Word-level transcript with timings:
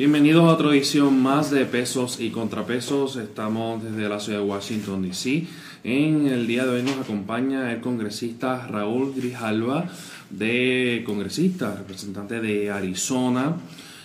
Bienvenidos 0.00 0.44
a 0.44 0.54
otra 0.54 0.70
edición 0.70 1.20
más 1.20 1.50
de 1.50 1.66
Pesos 1.66 2.20
y 2.20 2.30
Contrapesos. 2.30 3.16
Estamos 3.16 3.84
desde 3.84 4.08
la 4.08 4.18
ciudad 4.18 4.38
de 4.38 4.46
Washington, 4.46 5.02
D.C. 5.02 5.46
En 5.84 6.26
el 6.26 6.46
día 6.46 6.64
de 6.64 6.70
hoy 6.70 6.82
nos 6.82 6.96
acompaña 6.96 7.70
el 7.70 7.82
congresista 7.82 8.66
Raúl 8.66 9.12
Grijalva, 9.14 9.90
de 10.30 11.02
congresista, 11.04 11.76
representante 11.76 12.40
de 12.40 12.70
Arizona. 12.70 13.56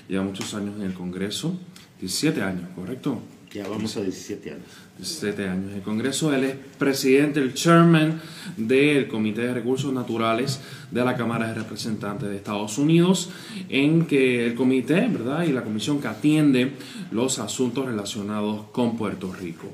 Lleva 0.10 0.26
muchos 0.26 0.54
años 0.54 0.76
en 0.76 0.82
el 0.82 0.94
Congreso, 0.94 1.58
17 2.02 2.42
años, 2.42 2.66
¿correcto? 2.76 3.22
Ya 3.56 3.66
vamos 3.70 3.96
a 3.96 4.02
17 4.02 4.52
años. 4.52 4.66
17 4.98 5.48
años 5.48 5.74
el 5.74 5.82
Congreso. 5.82 6.34
Él 6.34 6.44
es 6.44 6.56
presidente, 6.78 7.40
el 7.40 7.54
chairman 7.54 8.22
del 8.58 9.08
Comité 9.08 9.44
de 9.44 9.54
Recursos 9.54 9.94
Naturales 9.94 10.60
de 10.92 11.06
la 11.06 11.16
Cámara 11.16 11.48
de 11.48 11.54
Representantes 11.54 12.28
de 12.28 12.36
Estados 12.36 12.78
Unidos, 12.78 13.30
en 13.70 14.08
que 14.08 14.46
el 14.46 14.56
comité, 14.56 15.08
¿verdad? 15.08 15.46
Y 15.46 15.54
la 15.54 15.64
comisión 15.64 16.02
que 16.02 16.10
atiende 16.10 16.74
los 17.12 17.40
asuntos 17.40 17.86
relacionados 17.86 18.66
con 18.74 18.98
Puerto 18.98 19.32
Rico. 19.32 19.72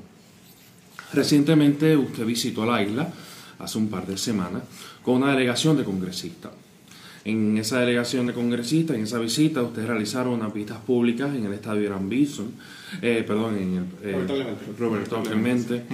Recientemente 1.12 1.96
usted 1.96 2.24
visitó 2.24 2.64
la 2.64 2.84
isla, 2.84 3.12
hace 3.58 3.78
un 3.78 3.88
par 3.88 4.06
de 4.06 4.16
semanas, 4.16 4.62
con 5.02 5.16
una 5.16 5.32
delegación 5.32 5.76
de 5.76 5.82
congresistas. 5.82 6.52
En 7.24 7.56
esa 7.56 7.78
delegación 7.78 8.26
de 8.26 8.32
congresistas, 8.32 8.96
en 8.96 9.04
esa 9.04 9.18
visita, 9.18 9.62
ustedes 9.62 9.86
realizaron 9.86 10.34
unas 10.34 10.52
vistas 10.52 10.78
públicas 10.78 11.34
en 11.34 11.46
el 11.46 11.52
estadio 11.52 11.96
Bison, 12.00 12.52
eh, 13.00 13.24
perdón, 13.26 13.58
en 13.58 13.88
el 14.02 14.14
eh, 14.14 14.26
Roberto 14.78 15.22
Clemente, 15.22 15.84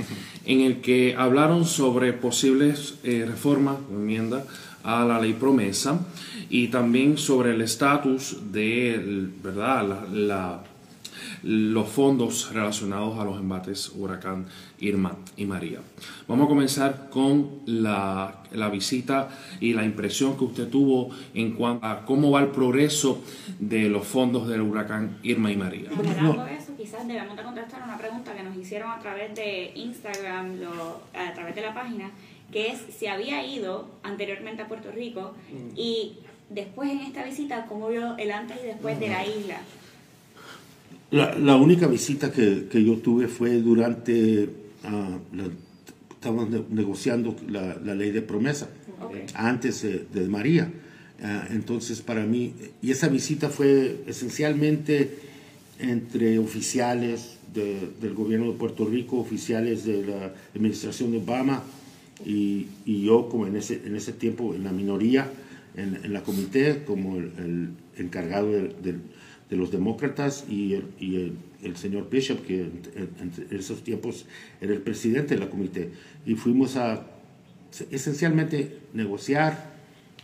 en 0.47 0.61
el 0.63 0.81
que 0.81 1.15
hablaron 1.17 1.67
sobre 1.67 2.15
posibles 2.15 2.95
eh, 3.05 3.27
reformas 3.29 3.77
o 3.91 3.95
enmiendas 3.95 4.45
a 4.83 5.05
la 5.05 5.21
ley 5.21 5.35
promesa 5.35 6.01
y 6.49 6.69
también 6.69 7.19
sobre 7.19 7.51
el 7.55 7.61
estatus 7.61 8.39
de 8.51 9.29
¿verdad? 9.43 10.09
la 10.11 10.63
los 11.43 11.89
fondos 11.89 12.53
relacionados 12.53 13.19
a 13.19 13.25
los 13.25 13.39
embates 13.39 13.93
huracán 13.95 14.47
Irma 14.81 15.17
y 15.37 15.45
María. 15.45 15.81
Vamos 16.27 16.47
a 16.47 16.49
comenzar 16.49 17.09
con 17.11 17.61
la, 17.67 18.43
la 18.53 18.69
visita 18.69 19.29
y 19.61 19.73
la 19.73 19.85
impresión 19.85 20.37
que 20.37 20.45
usted 20.45 20.69
tuvo 20.69 21.11
en 21.35 21.53
cuanto 21.53 21.87
a 21.87 22.05
cómo 22.05 22.31
va 22.31 22.41
el 22.41 22.49
progreso 22.49 23.23
de 23.59 23.89
los 23.89 24.07
fondos 24.07 24.49
del 24.49 24.61
huracán 24.61 25.19
Irma 25.23 25.51
y 25.51 25.57
María. 25.57 25.91
Considerando 25.91 26.47
eso, 26.47 26.77
quizás 26.77 27.07
debemos 27.07 27.37
de 27.37 27.43
contestar 27.43 27.83
una 27.83 27.99
pregunta 27.99 28.35
que 28.35 28.43
nos 28.43 28.57
hicieron 28.57 28.91
a 28.91 28.99
través 29.01 29.35
de 29.35 29.73
Instagram, 29.75 30.57
a 31.15 31.35
través 31.35 31.55
de 31.55 31.63
la 31.63 31.75
página, 31.75 32.11
que 32.53 32.69
es 32.69 32.81
si 32.97 33.07
había 33.07 33.45
ido 33.45 33.89
anteriormente 34.03 34.63
a 34.63 34.69
Puerto 34.69 34.91
Rico 34.91 35.35
y 35.77 36.19
después 36.51 36.91
en 36.91 37.01
esta 37.01 37.25
visita, 37.25 37.67
cómo 37.67 37.89
vio 37.89 38.17
el 38.17 38.31
antes 38.31 38.59
y 38.63 38.67
después 38.67 38.99
de 38.99 39.09
la 39.09 39.27
isla. 39.27 39.61
La, 41.11 41.57
única 41.57 41.87
visita 41.87 42.31
que, 42.31 42.69
yo 42.85 42.99
tuve 42.99 43.29
fue 43.29 43.63
durante, 43.63 44.45
uh, 44.45 46.11
estábamos 46.11 46.51
negociando 46.69 47.35
la, 47.49 47.95
ley 47.95 48.11
de 48.11 48.21
promesa, 48.21 48.69
antes 49.35 49.83
de, 49.83 50.29
María. 50.29 50.71
Ah, 51.23 51.49
entonces, 51.51 52.03
para 52.03 52.27
mí, 52.27 52.53
y 52.83 52.91
esa 52.91 53.09
visita 53.09 53.49
fue 53.49 54.03
esencialmente 54.07 55.19
entre 55.79 56.39
oficiales 56.39 57.39
del 57.55 58.15
gobierno 58.15 58.53
de 58.53 58.59
Puerto 58.59 58.85
Rico, 58.85 59.19
oficiales 59.19 59.85
de 59.85 60.05
la 60.05 60.35
administración 60.55 61.11
de 61.13 61.19
Obama, 61.19 61.63
y, 62.25 62.67
yo 62.85 63.31
como 63.31 63.47
en 63.47 63.57
ese, 63.57 63.81
en 63.87 63.97
ese 63.97 64.13
tiempo 64.13 64.55
en 64.55 64.63
la 64.63 64.73
minoría, 64.73 65.33
en, 65.75 66.13
la 66.13 66.23
comité, 66.23 66.83
como 66.85 67.17
el, 67.17 67.71
encargado 67.97 68.53
del 68.53 69.01
de 69.51 69.57
los 69.57 69.71
demócratas 69.71 70.45
y 70.49 70.75
el, 70.75 70.85
y 71.01 71.33
el, 71.63 71.77
señor 71.77 72.11
Bishop, 72.11 72.45
que 72.45 72.61
en, 72.61 73.33
esos 73.51 73.83
tiempos 73.83 74.27
era 74.61 74.73
el 74.73 74.81
presidente 74.81 75.35
de 75.35 75.41
la 75.41 75.51
comité. 75.51 75.91
Y 76.27 76.35
fuimos 76.35 76.77
a 76.77 77.07
esencialmente 77.91 78.79
negociar 78.93 79.73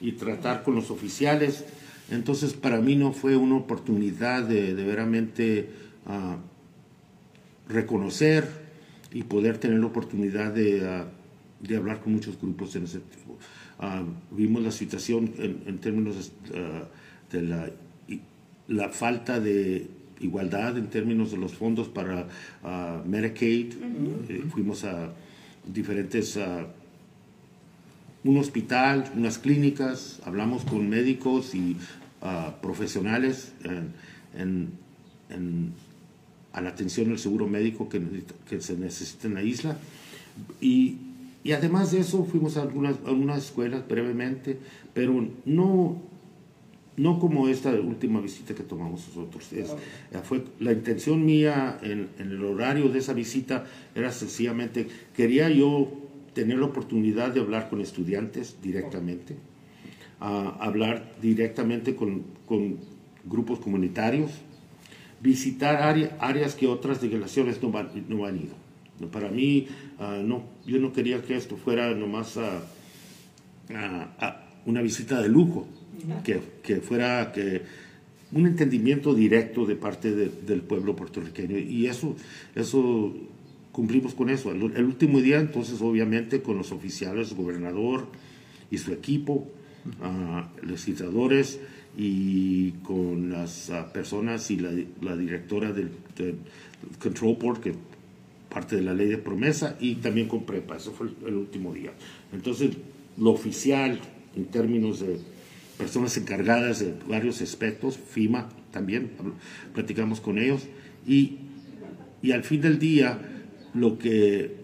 y 0.01 0.13
tratar 0.13 0.63
con 0.63 0.75
los 0.75 0.91
oficiales. 0.91 1.65
Entonces 2.11 2.53
para 2.53 2.81
mí 2.81 2.97
no 2.97 3.13
fue 3.13 3.37
una 3.37 3.57
oportunidad 3.57 4.43
de, 4.43 4.75
de 4.75 4.85
veramente 4.85 5.71
ah, 6.07 6.37
reconocer 7.69 8.47
y 9.11 9.23
poder 9.23 9.59
tener 9.59 9.79
la 9.79 9.87
oportunidad 9.87 10.53
de, 10.53 10.87
ah, 10.87 11.07
de 11.61 11.77
hablar 11.77 12.01
con 12.01 12.13
muchos 12.13 12.39
grupos 12.39 12.77
en 12.77 12.85
ese 12.85 13.01
tiempo. 13.01 13.39
Ah, 13.79 14.05
vimos 14.31 14.63
la 14.63 14.71
situación 14.71 15.33
en, 15.39 15.79
términos 15.79 16.33
de 17.33 17.43
la 17.43 17.71
la 18.69 18.89
falta 18.89 19.41
de 19.41 19.89
igualdad 20.21 20.79
en 20.79 20.89
términos 20.89 21.31
de 21.31 21.37
los 21.37 21.55
fondos 21.55 21.89
para 21.89 22.29
uh, 22.63 23.07
Medicaid. 23.07 23.75
Eh, 24.29 24.45
fuimos 24.51 24.85
a 24.85 25.13
diferentes, 25.67 26.37
uh, 26.37 26.67
un 28.25 28.39
hospital, 28.39 29.11
unas 29.17 29.39
clínicas, 29.39 30.21
hablamos 30.25 30.65
con 30.65 30.89
médicos 30.89 31.55
y 31.55 31.77
uh, 32.23 32.61
profesionales 32.63 33.53
en, 34.35 34.71
en, 35.29 35.73
a 36.53 36.61
la 36.61 36.71
atención 36.71 37.09
del 37.09 37.19
seguro 37.19 37.47
médico 37.47 37.89
que, 37.89 38.01
que, 38.49 38.61
se 38.61 38.77
necesita 38.77 39.29
en 39.29 39.35
la 39.35 39.43
isla. 39.43 39.77
Y, 40.61 40.97
y 41.43 41.53
además 41.53 41.91
de 41.91 42.01
eso, 42.01 42.25
fuimos 42.25 42.57
a 42.57 42.63
algunas, 42.63 42.97
a 43.05 43.09
algunas 43.09 43.45
escuelas 43.45 43.87
brevemente, 43.87 44.59
pero 44.95 45.29
no 45.45 46.01
no 46.97 47.19
como 47.19 47.49
esta 47.49 47.71
última 47.71 48.21
visita 48.21 48.55
que 48.55 48.63
tomamos 48.63 49.09
nosotros. 49.09 49.53
Es, 49.53 49.75
fue, 50.23 50.45
la 50.61 50.73
intención 50.73 51.25
mía 51.25 51.79
en, 51.83 52.11
el 52.19 52.45
horario 52.45 52.89
de 52.89 52.99
esa 52.99 53.13
visita 53.13 53.67
era 53.95 54.13
sencillamente, 54.13 54.89
quería 55.17 55.49
yo 55.51 55.91
tener 56.35 56.59
la 56.59 56.67
oportunidad 56.67 57.33
de 57.33 57.41
hablar 57.41 57.69
con 57.69 57.81
estudiantes 57.81 58.57
directamente, 58.63 59.37
hablar 60.21 61.13
directamente 61.21 61.95
con, 61.95 62.25
con, 62.47 62.95
grupos 63.27 63.59
comunitarios, 63.59 64.31
visitar 65.23 65.77
áreas 66.19 66.55
que 66.55 66.67
otras 66.67 67.01
delegaciones 67.01 67.63
no, 67.63 67.71
van, 67.71 67.89
no 68.07 68.27
han 68.27 68.37
ido. 68.37 68.55
Para 69.11 69.31
mí, 69.31 69.67
ah, 69.99 70.21
no, 70.23 70.45
yo 70.67 70.79
no 70.79 70.93
quería 70.93 71.23
que 71.23 71.35
esto 71.35 71.57
fuera 71.57 71.95
nomás 71.95 72.39
una 74.67 74.83
visita 74.83 75.23
de 75.23 75.29
lujo 75.31 75.67
que, 76.25 76.41
que 76.63 76.77
fuera 76.77 77.33
que 77.33 77.63
un 78.35 78.47
entendimiento 78.47 79.15
directo 79.15 79.65
de 79.65 79.77
parte 79.77 80.13
del 80.13 80.61
pueblo 80.63 80.97
puertorriqueño. 80.97 81.57
Y 81.57 81.87
eso, 81.87 82.17
eso 82.55 83.15
cumplimos 83.71 84.15
con 84.15 84.29
eso. 84.29 84.51
El, 84.51 84.85
último 84.85 85.21
día, 85.21 85.39
entonces, 85.39 85.81
obviamente, 85.81 86.43
con 86.43 86.59
los 86.59 86.73
oficiales, 86.73 87.31
el 87.31 87.37
gobernador 87.37 88.07
y 88.71 88.79
su 88.79 88.93
equipo, 88.93 89.49
uh, 90.01 90.67
legisladores 90.67 91.61
y 91.97 92.73
con 92.83 93.31
las 93.31 93.71
ah, 93.71 93.93
personas 93.93 94.51
y 94.51 94.57
la, 94.57 94.73
la 95.01 95.17
directora 95.17 95.73
del, 95.73 95.91
Control 96.99 97.37
Board, 97.41 97.61
que 97.61 97.75
parte 98.51 98.77
de 98.77 98.83
la 98.83 98.95
ley 98.95 99.09
de 99.09 99.19
promesa, 99.19 99.77
y 99.81 99.97
también 99.97 100.27
con 100.27 100.45
PREPA. 100.45 100.77
Eso 100.77 100.93
fue 100.93 101.09
el 101.25 101.35
último 101.35 101.73
día. 101.73 101.93
Entonces, 102.33 102.77
lo 103.17 103.31
oficial 103.31 104.01
en 104.37 104.47
términos 104.47 105.01
de 105.01 105.19
personas 105.79 106.17
encargadas 106.17 106.81
de 106.81 106.95
varios 107.09 107.41
aspectos, 107.41 107.99
FIMA 107.99 108.49
también, 108.71 109.11
platicamos 109.75 110.21
con 110.21 110.39
ellos, 110.39 110.63
y, 111.07 111.39
y 112.23 112.33
al 112.33 112.45
fin 112.45 112.61
del 112.61 112.79
día 112.79 113.19
lo 113.75 113.99
que, 113.99 114.55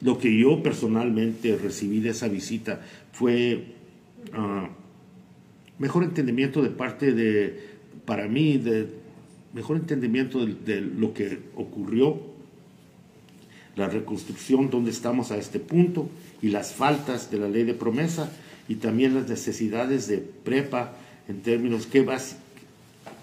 lo 0.00 0.18
que 0.18 0.38
yo 0.38 0.62
personalmente 0.62 1.56
recibí 1.56 2.00
de 2.00 2.10
esa 2.10 2.28
visita 2.28 2.80
fue 3.12 3.64
ah, 4.32 4.68
mejor 5.78 6.04
entendimiento 6.04 6.62
de 6.62 6.70
parte 6.70 7.12
de, 7.12 7.60
para 8.04 8.28
mí, 8.28 8.58
de 8.58 8.88
mejor 9.54 9.76
entendimiento 9.76 10.44
de, 10.44 10.54
de 10.54 10.80
lo 10.80 11.12
que 11.14 11.38
ocurrió, 11.56 12.32
la 13.74 13.88
reconstrucción, 13.88 14.68
donde 14.68 14.90
estamos 14.90 15.30
a 15.30 15.38
este 15.38 15.58
punto 15.58 16.10
y 16.42 16.48
las 16.48 16.74
faltas 16.74 17.30
de 17.30 17.38
la 17.38 17.48
ley 17.48 17.64
de 17.64 17.72
promesa 17.72 18.30
y 18.72 18.76
también 18.76 19.14
las 19.14 19.28
necesidades 19.28 20.08
de 20.08 20.16
prepa 20.16 20.94
en 21.28 21.42
términos 21.42 21.86
que 21.86 22.00
va, 22.00 22.16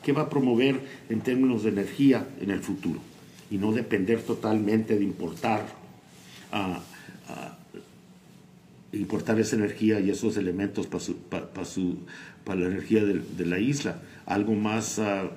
qué 0.04 0.12
va 0.12 0.22
a 0.22 0.30
promover 0.30 0.80
en 1.10 1.22
términos 1.22 1.63
de 1.63 1.69
energía 1.69 2.28
en 2.40 2.51
el 2.51 2.60
futuro 2.60 3.00
y 3.50 3.57
no 3.57 3.72
depender 3.72 4.22
totalmente 4.22 4.96
de 4.96 5.04
importar 5.04 5.66
importar 8.92 9.40
esa 9.40 9.56
energía 9.56 10.00
y 10.00 10.12
esos 10.12 10.38
elementos 10.38 10.86
para, 10.86 11.04
para, 11.48 11.68
para 12.44 12.60
la 12.60 12.68
energía 12.68 13.04
de, 13.04 13.45
la 13.45 13.57
isla. 13.57 14.02
Algo 14.28 14.54
más, 14.54 15.00
ah, 15.00 15.31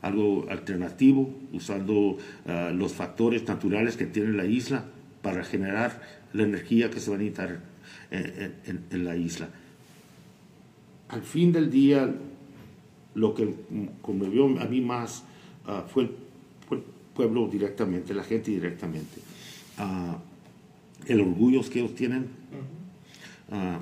algo 0.00 0.46
alternativo, 0.48 1.34
usando 1.52 2.16
ah, 2.46 2.70
los 2.74 2.94
factores 2.94 3.46
naturales 3.46 3.98
que 3.98 4.06
tiene 4.06 4.32
la 4.32 4.46
isla 4.46 4.86
para 5.20 5.44
generar 5.44 6.00
la 6.32 6.44
energía 6.44 6.88
que 6.88 7.00
se 7.00 7.10
va 7.10 7.16
a 7.16 7.18
necesitar 7.18 7.60
en, 8.10 9.04
la 9.04 9.16
isla. 9.16 9.48
Al 11.08 11.22
fin 11.22 11.52
del 11.52 11.70
día, 11.70 12.14
lo 13.14 13.34
que 13.34 13.54
conmovió 14.02 14.46
a 14.60 14.64
mí 14.66 14.80
más 14.80 15.24
ah, 15.66 15.84
fue, 15.88 16.04
el, 16.04 16.10
pueblo 17.14 17.48
directamente, 17.48 18.14
la 18.14 18.22
gente 18.22 18.50
directamente. 18.50 19.20
Ah, 19.76 20.18
el 21.06 21.20
orgullo 21.20 21.62
que 21.68 21.80
ellos 21.80 21.94
tienen 21.94 22.26
ah, 23.50 23.80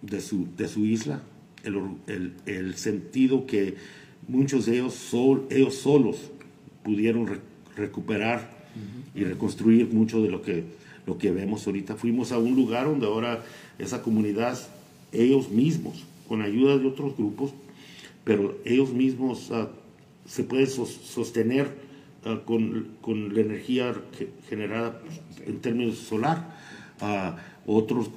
de, 0.00 0.20
su, 0.20 0.48
de 0.56 0.68
su 0.68 0.84
isla, 0.84 1.22
el, 1.64 2.34
el, 2.46 2.74
sentido 2.76 3.46
que 3.46 3.74
muchos 4.28 4.66
de 4.66 4.74
ellos, 4.76 4.94
sol, 4.94 5.46
ellos 5.50 5.74
solos 5.74 6.30
pudieron 6.82 7.40
recuperar 7.76 8.54
y 9.14 9.24
reconstruir 9.24 9.92
mucho 9.92 10.22
de 10.22 10.30
lo 10.30 10.42
que, 10.42 10.64
lo 11.06 11.18
que 11.18 11.30
vemos 11.30 11.66
ahorita. 11.66 11.96
Fuimos 11.96 12.32
a 12.32 12.38
un 12.38 12.54
lugar 12.54 12.86
donde 12.86 13.06
ahora 13.06 13.44
esa 13.78 14.02
comunidad, 14.02 14.58
ellos 15.12 15.50
mismos, 15.50 16.04
con 16.28 16.42
ayuda 16.42 16.78
de 16.78 16.86
otros 16.86 17.16
grupos, 17.16 17.52
pero 18.24 18.56
ellos 18.64 18.92
mismos 18.92 19.50
ah, 19.52 19.68
se 20.26 20.44
pueden 20.44 20.66
sostener 20.66 21.68
ah, 22.24 22.40
con, 22.44 22.88
con, 23.00 23.34
la 23.34 23.40
energía 23.40 23.94
generada 24.48 25.00
en 25.46 25.60
términos 25.60 25.98
solar. 25.98 26.54
Uh, 27.00 27.32
otros 27.66 28.10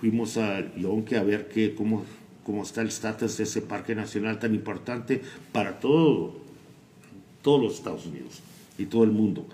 fuimos 0.00 0.36
a 0.36 0.74
Yonke 0.76 1.16
a 1.16 1.22
ver 1.22 1.48
que, 1.48 1.74
cómo, 1.74 2.04
cómo 2.44 2.62
está 2.62 2.82
el 2.82 2.88
estatus 2.88 3.36
de 3.36 3.44
ese 3.44 3.60
parque 3.62 3.94
nacional 3.94 4.38
tan 4.38 4.54
importante 4.54 5.20
para 5.52 5.80
todo, 5.80 6.34
todos 7.42 7.62
los 7.62 7.74
Estados 7.74 8.06
Unidos 8.06 8.40
y 8.78 8.86
todo 8.86 9.04
el 9.04 9.10
mundo. 9.10 9.46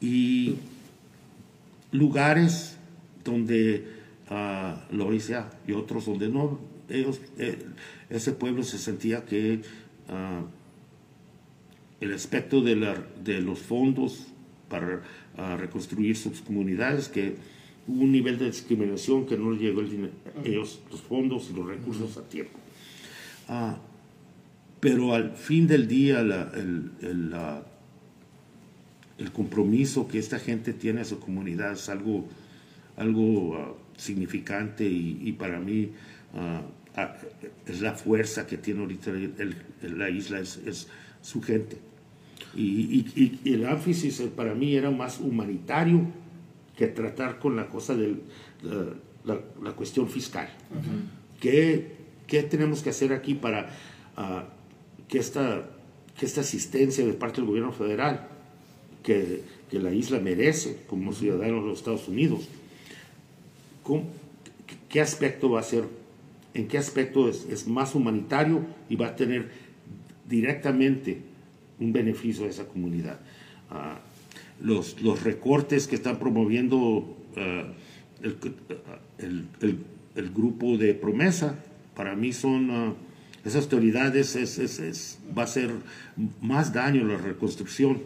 Y 0.00 0.56
lugares 1.94 2.76
donde 3.22 3.86
uh, 4.28 4.94
Loicia 4.94 5.48
y 5.66 5.72
otros 5.72 6.06
donde 6.06 6.28
no, 6.28 6.58
ellos, 6.88 7.20
eh, 7.38 7.56
ese 8.10 8.32
pueblo 8.32 8.64
se 8.64 8.78
sentía 8.78 9.24
que 9.24 9.62
ah, 10.08 10.42
el 12.00 12.12
aspecto 12.12 12.60
de, 12.60 12.76
la, 12.76 13.06
de, 13.22 13.40
los 13.40 13.60
fondos 13.60 14.26
para 14.68 15.02
ah, 15.38 15.56
reconstruir 15.56 16.16
sus 16.16 16.40
comunidades, 16.40 17.08
que 17.08 17.36
hubo 17.86 18.02
un 18.02 18.12
nivel 18.12 18.38
de 18.38 18.46
discriminación 18.46 19.24
que 19.24 19.38
no 19.38 19.52
llegó 19.52 19.80
el 19.80 20.10
ellos, 20.44 20.80
los 20.90 21.00
fondos 21.00 21.48
y 21.50 21.56
los 21.56 21.66
recursos 21.66 22.16
a 22.16 22.22
tiempo. 22.28 22.58
Pero 24.80 25.14
al 25.14 25.30
fin 25.36 25.66
del 25.66 25.86
día, 25.86 26.20
el, 26.20 26.90
el, 27.00 27.34
el, 29.18 29.32
compromiso 29.32 30.08
que 30.08 30.18
esta 30.18 30.38
gente 30.38 30.72
tiene 30.72 31.02
a 31.02 31.04
su 31.04 31.18
comunidad 31.20 31.72
es 31.72 31.88
algo, 31.88 32.26
algo 32.96 33.78
significante 33.96 34.84
y, 34.84 35.20
y 35.22 35.32
para 35.32 35.60
mí 35.60 35.92
es 37.66 37.80
la 37.80 37.92
fuerza 37.92 38.46
que 38.46 38.56
tiene 38.56 38.80
ahorita 38.80 39.12
la 39.82 40.10
isla, 40.10 40.40
es, 40.40 40.88
su 41.22 41.42
gente. 41.42 41.78
Y, 42.56 43.40
el 43.44 43.64
énfasis 43.64 44.22
para 44.36 44.54
mí 44.54 44.76
era 44.76 44.90
más 44.90 45.18
humanitario 45.18 46.06
que 46.76 46.86
tratar 46.86 47.38
con 47.38 47.56
la 47.56 47.68
cosa 47.68 47.94
de 47.94 48.16
la, 49.24 49.72
cuestión 49.72 50.08
fiscal. 50.08 50.48
¿Qué, 51.40 51.96
tenemos 52.50 52.82
que 52.82 52.90
hacer 52.90 53.12
aquí 53.12 53.34
para 53.34 53.70
ah, 54.16 54.46
que, 55.08 55.18
esta, 55.18 55.68
que 56.18 56.26
esta 56.26 56.42
asistencia 56.42 57.04
de 57.04 57.12
parte 57.12 57.40
del 57.40 57.46
gobierno 57.46 57.72
federal, 57.72 58.28
que, 59.04 59.42
que 59.70 59.78
la 59.78 59.92
isla 59.92 60.18
merece 60.18 60.78
como 60.88 61.12
ciudadano 61.12 61.60
de 61.60 61.68
los 61.68 61.78
Estados 61.78 62.08
Unidos, 62.08 62.48
¿qué 64.88 65.00
aspecto 65.00 65.50
va 65.50 65.60
a 65.60 65.62
ser 65.62 65.84
en 66.54 66.68
qué 66.68 66.78
aspecto 66.78 67.28
es, 67.28 67.66
más 67.66 67.94
humanitario 67.94 68.64
y 68.88 68.96
va 68.96 69.08
a 69.08 69.16
tener 69.16 69.50
directamente 70.28 71.20
un 71.80 71.92
beneficio 71.92 72.46
a 72.46 72.48
esa 72.48 72.66
comunidad. 72.66 73.18
Ah, 73.70 73.98
los, 74.62 75.02
los, 75.02 75.24
recortes 75.24 75.88
que 75.88 75.96
están 75.96 76.18
promoviendo 76.18 77.16
ah, 77.36 77.64
el, 79.18 79.78
el, 80.14 80.30
grupo 80.30 80.78
de 80.78 80.94
promesa, 80.94 81.58
para 81.96 82.14
mí 82.14 82.32
son, 82.32 82.70
uh, 82.70 82.94
esas 83.44 83.64
autoridades 83.64 84.36
es, 84.36 84.58
es, 84.58 85.18
va 85.36 85.42
a 85.42 85.44
hacer 85.44 85.70
más 86.40 86.72
daño 86.72 87.02
a 87.02 87.08
la 87.08 87.18
reconstrucción, 87.18 88.00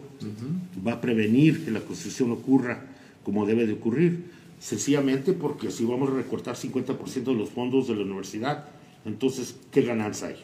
va 0.85 0.93
a 0.93 1.01
prevenir 1.01 1.63
que 1.63 1.71
la 1.71 1.79
construcción 1.79 2.31
ocurra 2.31 2.83
como 3.23 3.45
debe 3.45 3.65
de 3.65 3.73
ocurrir 3.73 4.25
sencillamente 4.59 5.31
porque 5.31 5.71
si 5.71 5.85
vamos 5.85 6.09
a 6.09 6.13
recortar 6.13 6.55
50% 6.55 7.23
de 7.23 7.33
los 7.33 7.49
fondos 7.49 7.87
de 7.87 7.95
la 7.95 8.01
universidad, 8.01 8.65
entonces, 9.05 9.55
¿qué 9.71 9.81
ganancia 9.81 10.27
hay? 10.27 10.43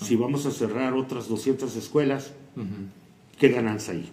Si 0.00 0.14
vamos 0.14 0.46
a 0.46 0.52
cerrar 0.52 0.94
otras 0.94 1.28
200 1.28 1.74
escuelas, 1.74 2.32
¿qué 3.38 3.48
ganancia 3.48 3.94
hay? 3.94 4.08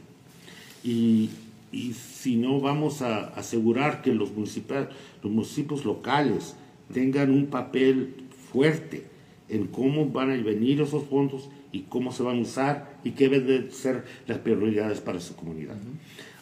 Y, 0.84 1.30
y, 1.72 1.94
si 1.94 2.38
no 2.38 2.60
vamos 2.60 3.04
a 3.04 3.28
asegurar 3.36 4.02
que 4.02 4.14
los, 4.14 4.32
los 4.32 5.32
municipios 5.32 5.86
locales 5.86 6.56
tengan 6.92 7.32
un 7.32 7.48
papel 7.48 8.16
fuerte 8.52 9.19
en 9.50 9.68
cómo 9.68 10.10
van 10.10 10.32
a 10.32 10.38
venir 10.38 10.82
esos 10.82 11.06
fondos 11.06 11.50
y 11.72 11.82
cómo 11.82 12.12
se 12.12 12.24
van 12.24 12.40
a 12.40 12.42
usar 12.42 13.00
y 13.04 13.12
qué 13.12 13.30
deben 13.30 13.72
ser 13.72 14.04
las 14.28 14.40
prioridades 14.40 15.00
para 15.00 15.20
su 15.20 15.36
comunidad. 15.36 15.76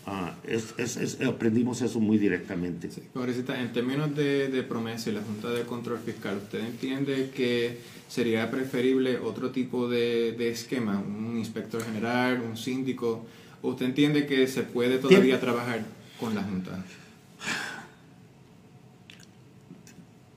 Ah, 0.09 0.33
es, 0.45 1.19
aprendimos 1.21 1.81
eso 1.81 1.99
muy 1.99 2.17
directamente. 2.17 2.89
Sí. 2.89 3.01
en 3.13 3.73
términos 3.73 4.15
de, 4.15 4.47
de, 4.47 4.63
promesa 4.63 5.09
y 5.09 5.13
la 5.13 5.21
Junta 5.21 5.49
de 5.49 5.63
Control 5.63 5.99
Fiscal, 5.99 6.37
¿usted 6.37 6.61
entiende 6.61 7.29
que 7.35 7.77
sería 8.07 8.49
preferible 8.49 9.17
otro 9.17 9.51
tipo 9.51 9.89
de, 9.89 10.31
de 10.31 10.49
esquema, 10.49 11.03
un 11.05 11.37
inspector 11.37 11.83
general, 11.83 12.41
un 12.41 12.55
síndico? 12.55 13.25
¿Usted 13.61 13.85
entiende 13.85 14.25
que 14.27 14.47
se 14.47 14.63
puede 14.63 14.97
todavía 14.97 15.41
trabajar 15.41 15.83
con 16.21 16.33
la 16.33 16.41
Junta? 16.41 16.85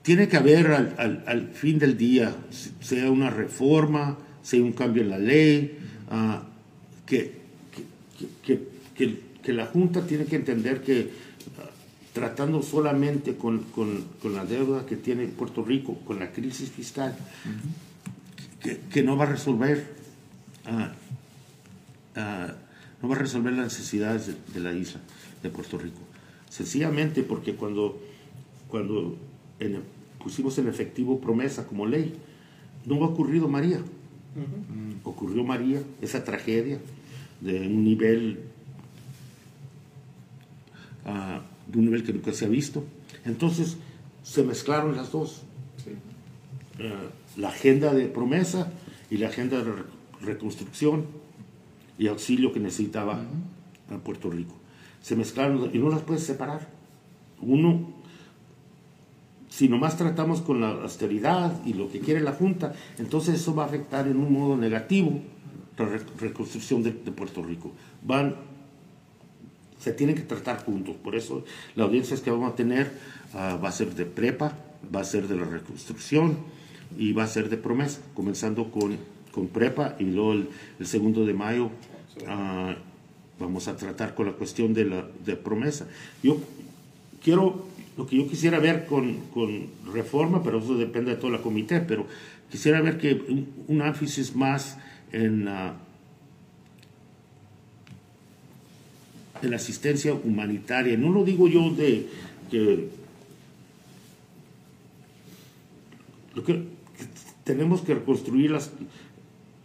Tiene 0.01 0.27
que 0.27 0.37
haber 0.37 0.67
al, 0.71 0.95
al, 0.97 1.23
al, 1.27 1.49
fin 1.49 1.77
del 1.77 1.97
día, 1.97 2.35
sea 2.79 3.11
una 3.11 3.29
reforma, 3.29 4.17
sea 4.41 4.61
un 4.63 4.71
cambio 4.73 5.03
en 5.03 5.09
la 5.09 5.19
ley, 5.19 5.77
uh, 6.11 6.39
que, 7.05 7.39
que, 8.43 8.61
que, 9.43 9.53
la 9.53 9.67
Junta 9.67 10.05
tiene 10.05 10.25
que 10.25 10.35
entender 10.35 10.81
que 10.81 11.11
ah, 11.59 11.69
tratando 12.13 12.61
solamente 12.61 13.35
con, 13.35 13.65
la 14.23 14.45
deuda 14.45 14.85
que 14.85 14.95
tiene 14.95 15.27
Puerto 15.27 15.63
Rico, 15.63 15.99
con 16.05 16.19
la 16.19 16.31
crisis 16.31 16.69
fiscal, 16.69 17.15
que, 18.91 19.03
no 19.03 19.17
va 19.17 19.25
a 19.25 19.27
resolver 19.27 19.85
ah, 20.65 20.93
no 23.01 23.09
va 23.09 23.15
a 23.15 23.19
resolver 23.19 23.53
las 23.53 23.65
necesidades 23.65 24.31
de, 24.53 24.59
la 24.59 24.73
isla 24.73 24.99
de 25.41 25.49
Puerto 25.49 25.77
Rico. 25.77 25.99
Sencillamente 26.49 27.23
porque 27.23 27.55
cuando, 27.55 27.99
cuando 28.67 29.17
pusimos 30.23 30.57
en 30.57 30.67
efectivo 30.67 31.19
promesa 31.19 31.67
como 31.67 31.85
ley, 31.85 32.13
no 32.85 32.95
ha 33.03 33.07
ocurrido 33.07 33.47
María. 33.47 33.81
Ocurrió 35.03 35.43
María, 35.43 35.81
esa 36.01 36.23
tragedia 36.23 36.79
de 37.41 37.67
un 37.67 37.83
nivel 37.83 38.39
de 41.67 41.79
un 41.79 41.85
nivel 41.85 42.03
que 42.03 42.13
nunca 42.13 42.33
se 42.33 42.45
ha 42.45 42.49
visto. 42.49 42.83
Entonces 43.25 43.77
se 44.23 44.43
mezclaron 44.43 44.95
las 44.95 45.11
dos. 45.11 45.43
Eh, 46.79 46.93
la 47.37 47.49
agenda 47.49 47.93
de 47.93 48.07
promesa 48.07 48.71
y 49.09 49.17
la 49.17 49.27
agenda 49.27 49.63
de 49.63 49.71
reconstrucción 50.21 51.05
y 51.97 52.07
auxilio 52.07 52.51
que 52.51 52.59
necesitaba 52.59 53.23
Puerto 54.03 54.29
Rico. 54.29 54.55
Se 55.01 55.15
mezclaron 55.15 55.69
y 55.73 55.79
no 55.79 55.89
las 55.89 56.01
puedes 56.01 56.23
separar. 56.23 56.69
Uno, 57.41 57.93
si 59.61 59.69
nomás 59.69 59.95
tratamos 59.95 60.41
con 60.41 60.59
la 60.59 60.71
austeridad 60.71 61.63
y 61.63 61.73
lo 61.73 61.87
que 61.91 61.99
quiere 61.99 62.19
la 62.19 62.31
Junta, 62.31 62.73
entonces 62.97 63.35
eso 63.35 63.53
va 63.53 63.61
a 63.61 63.67
afectar 63.67 64.07
en 64.07 64.17
un 64.17 64.33
modo 64.33 64.57
negativo 64.57 65.21
la 65.77 65.85
reconstrucción 66.19 66.81
de, 66.81 66.91
Puerto 66.91 67.43
Rico. 67.43 67.71
Van 68.01 68.37
se 69.77 69.93
tienen 69.93 70.15
que 70.15 70.23
tratar 70.23 70.65
juntos. 70.65 70.95
Por 70.95 71.15
eso 71.15 71.45
la 71.75 71.83
audiencia 71.83 72.17
que 72.17 72.31
vamos 72.31 72.53
a 72.53 72.55
tener 72.55 72.91
ah, 73.35 73.59
va 73.63 73.69
a 73.69 73.71
ser 73.71 73.93
de 73.93 74.05
prepa, 74.05 74.57
va 74.93 75.01
a 75.01 75.03
ser 75.03 75.27
de 75.27 75.35
la 75.35 75.45
reconstrucción 75.45 76.37
y 76.97 77.13
va 77.13 77.25
a 77.25 77.27
ser 77.27 77.47
de 77.47 77.57
promesa, 77.57 78.01
comenzando 78.15 78.71
con, 78.71 78.97
con 79.31 79.45
prepa 79.45 79.95
y 79.99 80.05
luego 80.05 80.33
el, 80.79 80.87
segundo 80.87 81.23
de 81.23 81.35
mayo 81.35 81.69
ah, 82.27 82.73
vamos 83.39 83.67
a 83.67 83.77
tratar 83.77 84.15
con 84.15 84.25
la 84.25 84.31
cuestión 84.31 84.73
de 84.73 84.85
la 84.85 85.05
de 85.23 85.35
promesa. 85.35 85.85
Yo 86.23 86.39
quiero, 87.23 87.67
lo 88.01 88.07
que 88.07 88.17
yo 88.17 88.27
quisiera 88.27 88.57
ver 88.57 88.87
con, 88.87 89.17
con 89.31 89.67
reforma, 89.93 90.41
pero 90.41 90.57
eso 90.57 90.75
depende 90.75 91.11
de 91.11 91.17
toda 91.17 91.33
la 91.33 91.43
comité, 91.43 91.81
pero 91.81 92.07
quisiera 92.49 92.81
ver 92.81 92.97
que 92.97 93.13
un, 93.67 93.81
énfasis 93.81 94.35
más 94.35 94.79
en... 95.11 95.47
Uh, 95.47 95.73
de 99.39 99.49
la 99.49 99.57
asistencia 99.57 100.13
humanitaria. 100.13 100.97
No 100.97 101.09
lo 101.09 101.23
digo 101.23 101.47
yo 101.47 101.69
de 101.71 102.07
que, 102.49 102.89
tenemos 107.43 107.81
que 107.81 107.95
reconstruir 107.95 108.51
las, 108.51 108.71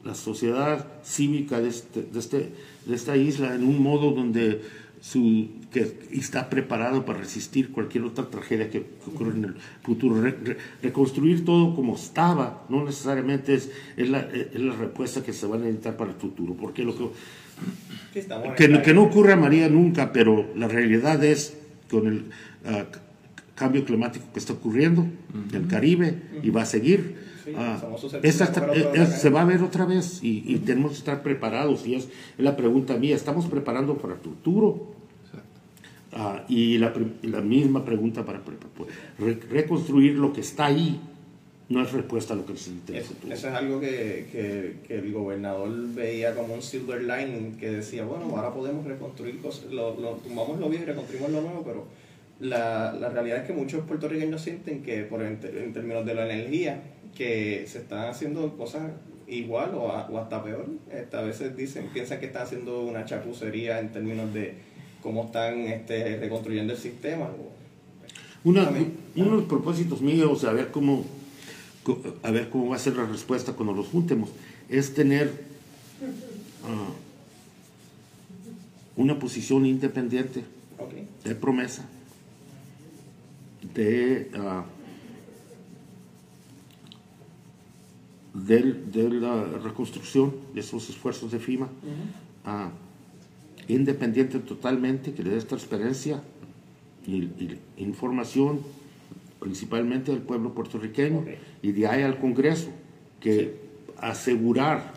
la 0.05 0.15
sociedad 0.15 0.87
cívica 1.05 1.61
de, 1.61 1.69
este, 1.69 2.03
de, 2.03 2.19
este, 2.19 2.53
de 2.87 2.95
esta 2.95 3.17
isla 3.17 3.55
en 3.55 3.65
un 3.65 3.83
modo 3.83 4.13
donde 4.13 4.63
su, 5.01 5.49
que 5.71 6.09
está 6.13 6.49
preparado 6.49 7.05
para 7.05 7.19
resistir 7.19 7.71
cualquier 7.71 8.05
otra 8.05 8.31
tragedia 8.31 8.71
que, 8.71 8.85
ocurra 9.07 9.35
en 9.35 9.45
el 9.45 9.55
futuro. 9.83 10.23
reconstruir 10.83 11.45
todo 11.45 11.75
como 11.75 11.97
estaba 11.97 12.65
no 12.69 12.85
necesariamente 12.85 13.55
es, 13.55 13.71
es, 13.97 14.09
la, 14.09 14.21
es, 14.21 14.59
la, 14.61 14.75
respuesta 14.75 15.23
que 15.23 15.33
se 15.33 15.47
va 15.47 15.57
a 15.57 15.59
necesitar 15.59 15.97
para 15.97 16.11
el 16.11 16.17
futuro, 16.17 16.55
porque 16.55 16.85
lo 16.85 16.97
que, 16.97 17.09
que, 18.57 18.83
que 18.83 18.95
no 18.95 19.03
ocurra 19.03 19.37
María 19.37 19.69
nunca, 19.69 20.13
pero 20.13 20.49
la 20.55 20.69
realidad 20.69 21.23
es 21.25 21.57
con 21.91 22.07
el 22.07 22.19
uh, 22.65 22.85
cambio 23.55 23.85
climático 23.85 24.27
que 24.33 24.39
está 24.39 24.53
ocurriendo 24.53 25.07
en 25.53 25.63
el 25.63 25.67
Caribe 25.67 26.23
y 26.43 26.51
va 26.51 26.63
a 26.63 26.67
seguir. 26.67 27.27
Ah, 27.57 27.81
esta, 28.25 28.73
eh, 28.75 29.07
se 29.07 29.31
va 29.31 29.43
a 29.43 29.45
ver 29.45 29.63
otra 29.63 29.85
vez 29.85 30.19
y, 30.21 30.43
y, 30.53 30.59
tenemos 30.59 30.93
que 30.93 30.99
estar 30.99 31.23
preparados 31.23 31.87
y 31.87 31.95
es, 31.95 32.09
la 32.39 32.57
pregunta 32.57 32.97
mía, 32.97 33.15
¿estamos 33.15 33.47
preparando 33.47 33.97
para 33.99 34.15
el 34.15 34.21
futuro? 34.21 34.96
Ah, 36.19 36.45
y 36.49 36.79
la, 36.79 36.95
la, 37.23 37.43
misma 37.43 37.85
pregunta 37.85 38.25
para 38.25 38.41
pues, 38.41 39.39
reconstruir 39.51 40.15
lo 40.15 40.33
que 40.33 40.41
está 40.41 40.67
ahí 40.67 40.99
no 41.69 41.83
es 41.83 41.93
respuesta 41.93 42.33
a 42.33 42.37
lo 42.37 42.47
que 42.47 42.53
necesita 42.53 42.97
eso, 42.97 43.13
eso 43.31 43.49
es 43.49 43.55
algo 43.55 43.81
que, 43.81 44.27
que, 44.33 44.77
que, 44.87 44.99
el 44.99 45.13
gobernador 45.13 45.69
veía 45.95 46.35
como 46.35 46.55
un 46.55 46.63
silver 46.63 47.03
lining 47.03 47.59
que 47.59 47.71
decía 47.71 48.07
bueno 48.07 48.35
ahora 48.35 48.55
podemos 48.55 48.87
reconstruir 48.87 49.43
cosas 49.43 49.71
lo, 49.71 49.95
lo 50.01 50.13
tumbamos 50.13 50.59
lo 50.59 50.71
viejo 50.71 50.85
y 50.85 50.87
reconstruimos 50.87 51.31
lo 51.33 51.43
nuevo 51.43 51.63
pero 51.65 51.87
la, 52.41 52.97
la 52.99 53.11
realidad 53.11 53.41
es 53.41 53.47
que 53.47 53.53
muchos 53.53 53.85
puertorriqueños 53.85 54.41
sienten 54.41 54.83
que 54.83 55.03
por 55.03 55.23
en, 55.23 55.39
en 55.43 55.73
términos 55.75 56.07
de 56.07 56.15
la 56.15 56.33
energía 56.33 56.83
que 57.15 57.67
se 57.67 57.79
están 57.79 58.09
haciendo 58.09 58.57
cosas 58.57 58.91
igual 59.27 59.75
o, 59.75 59.85
o 59.85 60.19
hasta 60.19 60.43
peor. 60.43 60.67
Este, 60.91 61.17
a 61.17 61.23
veces 61.23 61.57
dicen 61.57 61.89
piensan 61.93 62.21
que 62.21 62.27
están 62.27 62.43
haciendo 62.43 62.83
una 62.83 63.05
chapucería 63.05 63.81
en 63.81 63.93
términos 63.93 64.33
de 64.33 64.55
cómo 65.07 65.27
están 65.27 65.61
este, 65.61 66.19
reconstruyendo 66.19 66.73
el 66.73 66.79
sistema. 66.81 67.31
uno 68.43 68.65
de 68.65 68.91
los 69.15 69.45
propósitos 69.45 70.03
míos, 70.03 70.43
a 70.43 70.53
ver 70.53 70.73
cómo 70.73 71.05
a 72.25 72.33
ver 72.33 72.51
cómo 72.51 72.71
va 72.71 72.75
a 72.75 72.81
ser 72.81 72.97
la 72.97 73.07
respuesta 73.07 73.53
cuando 73.53 73.73
los 73.73 73.87
juntemos, 73.87 74.31
es 74.69 74.93
tener 74.95 75.29
uh, 76.65 76.91
una 79.01 79.17
posición 79.21 79.65
independiente 79.65 80.43
de 81.23 81.35
promesa, 81.37 81.89
de, 83.77 84.29
uh, 84.35 84.65
de, 88.45 89.09
la 89.21 89.45
reconstrucción 89.63 90.35
de 90.53 90.63
esos 90.63 90.91
esfuerzos 90.91 91.31
de 91.31 91.39
FIMA. 91.39 91.69
Uh, 92.45 92.86
independiente 93.69 94.39
totalmente, 94.39 95.13
que 95.13 95.23
le 95.23 95.31
dé 95.31 95.41
transparencia 95.43 96.23
y, 97.07 97.29
información 97.77 98.61
principalmente 99.41 100.13
al 100.13 100.23
pueblo 100.23 100.55
puertorriqueño 100.55 101.25
y 101.63 101.73
de 101.73 101.87
ahí 101.87 102.03
al 102.03 102.19
Congreso, 102.19 102.71
que 103.21 103.57
asegurar 103.99 104.93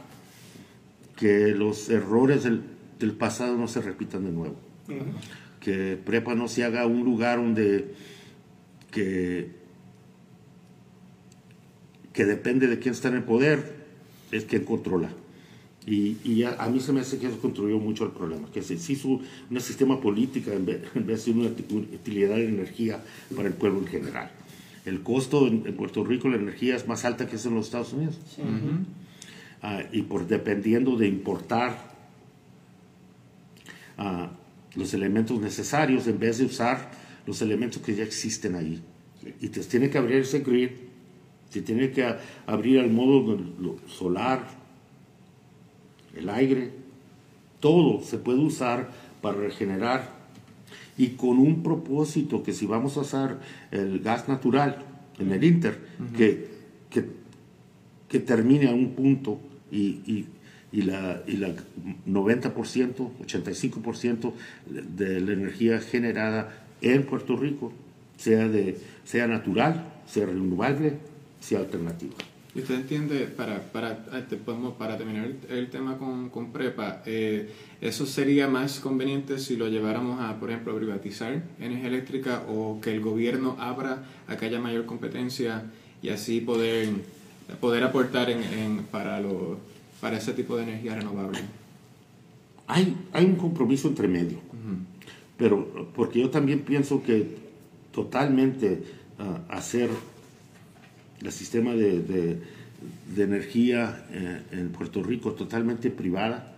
que 1.15 1.49
los 1.49 1.89
errores 1.89 2.43
del, 2.43 2.63
del, 2.99 3.11
pasado 3.11 3.57
no 3.57 3.67
se 3.67 3.81
repitan 3.81 4.25
de 4.25 4.31
nuevo. 4.31 4.55
Que 5.59 5.97
Prepa 6.03 6.35
no 6.35 6.47
se 6.47 6.63
haga 6.63 6.85
un 6.85 7.03
lugar 7.03 7.38
donde 7.38 7.93
que, 8.91 9.51
que 12.13 12.25
depende 12.25 12.67
de 12.67 12.79
quién 12.79 12.93
está 12.93 13.09
en 13.09 13.15
el 13.15 13.23
poder, 13.23 13.75
es 14.31 14.45
quien 14.45 14.63
controla. 14.63 15.09
Y, 15.86 16.43
a, 16.43 16.67
mí 16.67 16.79
se 16.79 16.93
me 16.93 17.00
hace 17.00 17.17
que 17.17 17.27
eso 17.27 17.39
contribuyó 17.39 17.79
mucho 17.79 18.03
al 18.03 18.12
problema, 18.12 18.48
que 18.51 18.62
se, 18.62 18.75
hizo 18.75 19.19
un 19.50 19.62
sistema 19.62 20.00
político 20.00 20.51
en 20.53 20.65
vez, 20.65 21.25
de 21.25 21.31
una 21.31 21.48
utilidad 21.48 22.36
de 22.36 22.48
energía 22.48 23.03
para 23.36 23.48
el 23.48 23.53
pueblo 23.53 23.79
en 23.79 23.88
general. 23.88 24.31
El 24.86 25.01
costo 25.01 25.48
en, 25.48 25.62
Puerto 25.75 26.03
Rico 26.03 26.29
la 26.29 26.38
energía 26.38 26.75
es 26.75 26.88
más 26.88 27.05
alta 27.05 27.27
que 27.27 27.38
es 27.38 27.45
en 27.45 27.55
los 27.55 27.65
Estados 27.65 27.93
Unidos. 27.93 28.17
Ah, 29.62 29.83
y 29.91 30.03
por 30.03 30.25
dependiendo 30.25 30.95
de 30.95 31.07
importar 31.07 31.93
uh, 33.98 34.27
los 34.79 34.93
elementos 34.93 35.39
necesarios 35.41 36.07
en 36.07 36.17
vez 36.17 36.38
de 36.38 36.45
usar 36.45 36.91
los 37.25 37.41
elementos 37.41 37.81
que 37.81 37.93
ya 37.93 38.03
existen 38.03 38.55
ahí. 38.55 38.81
Y 39.41 39.50
te 39.50 39.62
tiene 39.62 39.89
que 39.89 39.98
abrir 39.98 40.17
ese 40.17 40.39
grid, 40.39 40.69
se 41.50 41.62
tiene 41.62 41.91
que 41.91 42.15
abrir 42.45 42.79
al 42.79 42.89
modo 42.89 43.38
solar, 43.88 44.58
el 46.19 46.29
aire, 46.29 46.71
todo 47.59 48.01
se 48.03 48.17
puede 48.17 48.39
usar 48.39 48.89
para 49.21 49.38
regenerar. 49.38 50.17
Y 50.97 51.09
con 51.09 51.39
un 51.39 51.63
propósito 51.63 52.43
que 52.43 52.53
si 52.53 52.65
vamos 52.65 52.97
a 52.97 53.01
usar 53.01 53.39
el 53.71 53.99
gas 53.99 54.27
natural 54.27 54.83
en 55.17 55.31
el 55.31 55.43
Inter, 55.43 55.79
que, 56.15 56.49
que, 56.89 58.19
termine 58.19 58.67
a 58.67 58.73
un 58.73 58.91
punto 58.95 59.39
y, 59.71 60.25
y, 60.71 60.81
la, 60.81 61.23
y 61.25 61.38
la 61.38 61.49
90%, 62.07 63.11
85% 63.25 64.33
de 64.67 65.21
la 65.21 65.33
energía 65.33 65.79
generada 65.79 66.65
en 66.81 67.05
Puerto 67.05 67.38
Rico 67.38 67.71
sea, 68.17 68.47
de, 68.47 68.77
sea 69.05 69.27
natural, 69.27 69.85
sea 70.05 70.25
renovable, 70.25 70.93
sea 71.39 71.59
alternativa. 71.59 72.15
¿Y 72.59 72.61
usted 72.61 72.75
entiende, 72.75 73.19
para, 73.27 73.61
para, 73.71 74.05
este, 74.17 74.35
podemos, 74.35 74.73
para 74.73 74.97
terminar 74.97 75.31
el, 75.47 75.69
tema 75.69 75.97
con, 75.97 76.29
con 76.29 76.51
PREPA, 76.51 77.03
eh, 77.05 77.49
eso 77.79 78.05
sería 78.05 78.49
más 78.49 78.81
conveniente 78.81 79.39
si 79.39 79.55
lo 79.55 79.69
lleváramos 79.69 80.19
a, 80.19 80.37
por 80.41 80.49
ejemplo, 80.49 80.75
privatizar 80.75 81.41
energía 81.57 81.87
eléctrica 81.87 82.43
o 82.49 82.81
que 82.81 82.91
el 82.91 82.99
gobierno 82.99 83.55
abra 83.61 84.03
a 84.27 84.35
que 84.35 84.47
haya 84.47 84.59
mayor 84.59 84.85
competencia 84.85 85.71
y 86.01 86.09
así 86.09 86.41
poder, 86.41 86.89
poder 87.61 87.81
aportar 87.85 88.29
en, 88.29 88.43
en 88.43 88.83
para, 88.91 89.21
lo, 89.21 89.57
para 90.01 90.17
ese 90.17 90.33
tipo 90.33 90.57
de 90.57 90.63
energía 90.63 90.95
renovable? 90.95 91.39
Hay, 92.67 92.93
hay 93.13 93.23
un 93.23 93.37
compromiso 93.37 93.87
entre 93.87 94.09
medio, 94.09 94.39
pero 95.37 95.87
porque 95.95 96.19
yo 96.19 96.29
también 96.29 96.59
pienso 96.59 97.01
que 97.01 97.37
totalmente 97.93 98.83
uh, 99.17 99.49
hacer 99.49 99.89
el 101.21 101.31
sistema 101.31 101.73
de, 101.73 102.01
de, 102.01 103.23
energía 103.23 104.05
eh, 104.11 104.41
en 104.51 104.69
Puerto 104.69 105.03
Rico 105.03 105.33
totalmente 105.33 105.91
privada, 105.91 106.55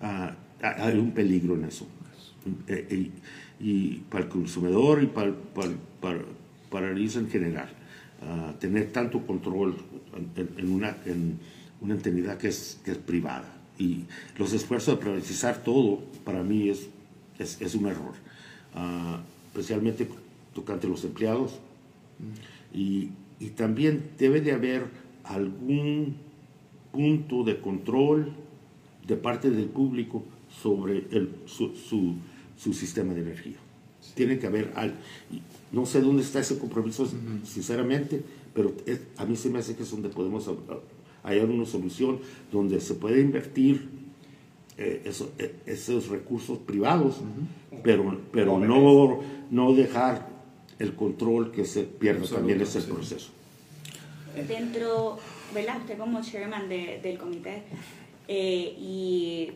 ah, 0.00 0.36
hay 0.62 0.98
un 0.98 1.12
peligro 1.12 1.54
en 1.54 1.64
eso. 1.64 1.86
Eh, 2.68 3.10
y, 3.60 4.02
para 4.10 4.24
el 4.24 4.30
consumidor 4.30 5.02
y 5.02 5.06
para, 5.06 5.32
para, 6.00 6.20
para, 6.70 6.90
el 6.90 7.00
ISO 7.00 7.20
en 7.20 7.30
general. 7.30 7.68
Ah, 8.22 8.54
tener 8.58 8.92
tanto 8.92 9.26
control 9.26 9.76
en, 10.36 10.72
una, 10.72 10.96
en 11.06 11.38
una 11.80 11.94
entidad 11.94 12.38
que 12.38 12.48
es, 12.48 12.80
que 12.84 12.92
es 12.92 12.98
privada. 12.98 13.50
Y 13.78 14.04
los 14.38 14.52
esfuerzos 14.52 14.96
de 14.96 15.02
privatizar 15.02 15.62
todo, 15.62 16.00
para 16.24 16.42
mí, 16.42 16.68
es, 16.68 16.88
es, 17.38 17.60
es 17.60 17.74
un 17.74 17.86
error. 17.86 18.14
Uh, 18.74 19.18
especialmente 19.48 20.08
tocante 20.54 20.86
a 20.86 20.90
los 20.90 21.04
empleados. 21.04 21.58
Y, 22.72 23.10
y 23.44 23.50
también 23.50 24.12
debe 24.18 24.40
de 24.40 24.52
haber 24.52 24.86
algún 25.22 26.14
punto 26.90 27.44
de 27.44 27.60
control 27.60 28.32
de 29.06 29.16
parte 29.16 29.50
del 29.50 29.66
público 29.66 30.22
sobre 30.62 31.06
el, 31.10 31.30
su, 31.44 31.74
su, 32.56 32.72
sistema 32.72 33.12
de 33.12 33.20
energía. 33.20 33.56
Tiene 34.14 34.38
que 34.38 34.46
haber 34.46 34.72
algo. 34.76 34.96
No 35.72 35.84
sé 35.84 36.00
dónde 36.00 36.22
está 36.22 36.40
ese 36.40 36.58
compromiso, 36.58 37.06
sinceramente, 37.44 38.22
pero 38.54 38.72
a 39.18 39.26
mí 39.26 39.36
se 39.36 39.50
me 39.50 39.58
hace 39.58 39.76
que 39.76 39.82
es 39.82 39.90
donde 39.90 40.08
podemos 40.08 40.48
hallar 41.22 41.50
una 41.50 41.66
solución 41.66 42.20
donde 42.50 42.80
se 42.80 42.94
puede 42.94 43.20
invertir 43.20 43.88
eh, 44.78 45.02
eh, 45.38 45.56
esos 45.66 46.08
recursos 46.08 46.58
privados, 46.60 47.20
pero, 47.82 48.20
pero 48.32 48.58
no, 48.58 49.20
no 49.50 49.74
dejar 49.74 50.33
el 50.78 50.94
control 50.94 51.52
que 51.52 51.64
se 51.64 51.84
pierde 51.84 52.26
también 52.26 52.60
es 52.60 52.74
el 52.76 52.84
proceso. 52.84 53.30
Dentro, 54.48 55.18
¿verdad? 55.54 55.78
Usted 55.80 55.96
como 55.96 56.20
chairman 56.22 56.68
del 56.68 57.18
comité 57.18 57.62
eh, 58.26 58.76
y 58.78 59.52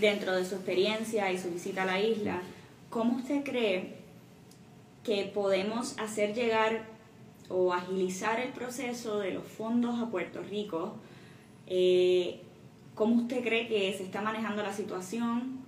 dentro 0.00 0.34
de 0.34 0.44
su 0.44 0.56
experiencia 0.56 1.30
y 1.30 1.38
su 1.38 1.50
visita 1.50 1.82
a 1.82 1.86
la 1.86 2.00
isla, 2.00 2.40
¿cómo 2.90 3.18
usted 3.18 3.44
cree 3.44 3.96
que 5.04 5.30
podemos 5.32 5.96
hacer 5.98 6.34
llegar 6.34 6.86
o 7.48 7.72
agilizar 7.72 8.40
el 8.40 8.50
proceso 8.52 9.20
de 9.20 9.32
los 9.32 9.44
fondos 9.44 10.00
a 10.00 10.10
Puerto 10.10 10.42
Rico? 10.42 10.96
Eh, 11.68 12.40
¿Cómo 12.96 13.22
usted 13.22 13.42
cree 13.44 13.68
que 13.68 13.94
se 13.96 14.02
está 14.02 14.22
manejando 14.22 14.62
la 14.62 14.72
situación 14.72 15.60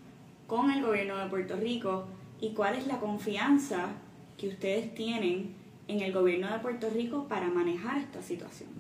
con 0.49 0.71
el 0.71 0.83
gobierno 0.83 1.17
de 1.19 1.27
Puerto 1.27 1.57
Rico 1.57 2.07
y 2.41 2.51
cuál 2.55 2.75
es 2.75 2.87
la 2.87 2.99
confianza 2.99 3.91
que 4.39 4.49
ustedes 4.49 4.95
tienen 4.95 5.51
en 5.89 6.01
el 6.01 6.13
gobierno 6.13 6.51
de 6.51 6.61
Puerto 6.61 6.89
Rico 6.89 7.27
para 7.29 7.49
manejar 7.49 7.99
esta 7.99 8.23
situación? 8.23 8.71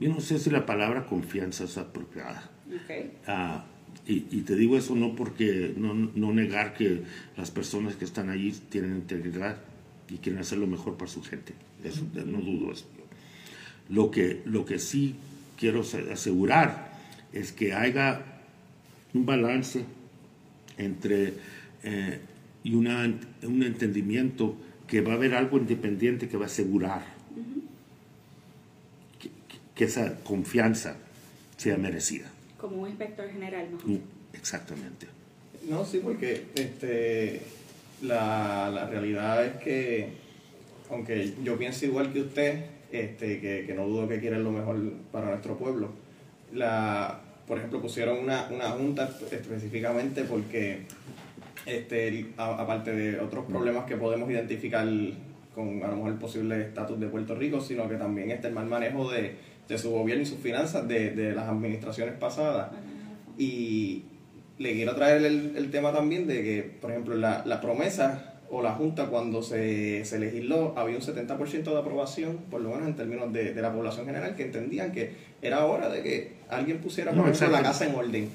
Yo 0.00 0.10
no 0.10 0.20
sé 0.20 0.38
si 0.38 0.50
la 0.50 0.66
palabra 0.66 1.06
confianza 1.06 1.64
es 1.64 1.76
apropiada. 1.78 2.50
Okay. 2.84 3.12
Ah, 3.26 3.64
y, 4.06 4.26
y, 4.30 4.42
te 4.42 4.54
digo 4.54 4.76
eso 4.76 4.94
no 4.94 5.14
porque 5.14 5.72
no, 5.76 5.94
no, 5.94 6.32
negar 6.32 6.74
que 6.74 7.04
las 7.36 7.50
personas 7.50 7.96
que 7.96 8.04
están 8.04 8.28
allí 8.28 8.52
tienen 8.68 8.96
integridad 8.96 9.58
y 10.10 10.18
quieren 10.18 10.42
hacer 10.42 10.58
lo 10.58 10.66
mejor 10.66 10.96
para 10.96 11.10
su 11.10 11.22
gente. 11.22 11.54
Eso, 11.82 12.04
no 12.14 12.40
dudo 12.40 12.72
eso. 12.72 12.84
Lo 13.88 14.10
que, 14.10 14.42
lo 14.44 14.64
que 14.66 14.78
sí 14.78 15.14
quiero 15.56 15.80
asegurar 15.80 16.93
es 17.34 17.52
que 17.52 17.72
haya 17.74 18.22
un 19.12 19.26
balance 19.26 19.84
entre 20.78 21.34
eh, 21.82 22.18
y 22.62 22.74
una, 22.74 23.04
un 23.42 23.62
entendimiento 23.62 24.56
que 24.86 25.00
va 25.00 25.12
a 25.12 25.16
haber 25.16 25.34
algo 25.34 25.58
independiente 25.58 26.28
que 26.28 26.36
va 26.36 26.44
a 26.44 26.46
asegurar 26.46 27.04
que, 29.18 29.28
que- 29.28 29.58
que 29.74 29.84
esa 29.84 30.16
confianza 30.22 30.96
sea 31.56 31.76
merecida. 31.76 32.30
Como 32.58 32.82
un 32.82 32.88
inspector 32.88 33.28
general, 33.30 33.68
¿no? 33.72 33.78
Mm, 33.94 33.98
Exactamente. 34.32 35.06
No, 35.68 35.84
sí, 35.84 36.00
porque 36.02 36.44
este, 36.54 37.40
la, 38.02 38.70
la 38.72 38.86
realidad 38.88 39.44
es 39.46 39.56
que, 39.62 40.08
aunque 40.90 41.32
yo 41.42 41.56
pienso 41.58 41.86
igual 41.86 42.12
que 42.12 42.20
usted, 42.20 42.64
este, 42.92 43.40
que, 43.40 43.64
que 43.66 43.74
no 43.74 43.86
dudo 43.86 44.06
que 44.08 44.20
quieren 44.20 44.44
lo 44.44 44.50
mejor 44.52 44.92
para 45.12 45.30
nuestro 45.30 45.56
pueblo, 45.56 45.92
la, 46.52 47.20
por 47.46 47.58
ejemplo, 47.58 47.80
pusieron 47.80 48.18
una, 48.18 48.48
una 48.50 48.70
junta 48.70 49.08
específicamente 49.30 50.24
porque, 50.24 50.86
este, 51.66 52.26
a- 52.36 52.60
aparte 52.62 52.92
de 52.94 53.20
otros 53.20 53.44
problemas 53.46 53.84
que 53.84 53.96
podemos 53.96 54.30
identificar 54.30 54.86
con 55.54 55.82
a 55.84 55.88
lo 55.88 55.96
mejor 55.96 56.10
el 56.12 56.18
posible 56.18 56.60
estatus 56.62 56.98
de 56.98 57.06
Puerto 57.06 57.34
Rico, 57.34 57.60
sino 57.60 57.88
que 57.88 57.94
también 57.96 58.30
está 58.30 58.48
el 58.48 58.54
mal 58.54 58.66
manejo 58.66 59.10
de, 59.10 59.36
de 59.68 59.78
su 59.78 59.90
gobierno 59.90 60.22
y 60.22 60.26
sus 60.26 60.38
finanzas 60.38 60.86
de, 60.88 61.10
de 61.10 61.32
las 61.32 61.48
administraciones 61.48 62.14
pasadas. 62.16 62.70
Y 63.38 64.04
le 64.58 64.72
quiero 64.72 64.94
traer 64.94 65.24
el, 65.24 65.54
el 65.56 65.70
tema 65.70 65.92
también 65.92 66.26
de 66.26 66.42
que, 66.42 66.62
por 66.80 66.90
ejemplo, 66.90 67.14
la, 67.16 67.44
la 67.46 67.60
promesa 67.60 68.33
o 68.50 68.62
la 68.62 68.72
Junta 68.72 69.06
cuando 69.06 69.42
se, 69.42 70.04
se 70.04 70.18
legisló 70.18 70.74
había 70.76 70.96
un 70.96 71.02
70% 71.02 71.64
de 71.64 71.78
aprobación, 71.78 72.38
por 72.50 72.60
lo 72.60 72.70
menos 72.70 72.86
en 72.88 72.94
términos 72.96 73.32
de, 73.32 73.52
de 73.54 73.62
la 73.62 73.72
población 73.72 74.06
general, 74.06 74.34
que 74.36 74.42
entendían 74.44 74.92
que 74.92 75.10
era 75.42 75.64
hora 75.64 75.88
de 75.88 76.02
que 76.02 76.32
alguien 76.48 76.78
pusiera, 76.78 77.10
por 77.12 77.24
No, 77.24 77.28
ejemplo, 77.30 77.50
la 77.56 77.62
casa 77.62 77.86
en 77.86 77.94
orden. 77.94 78.28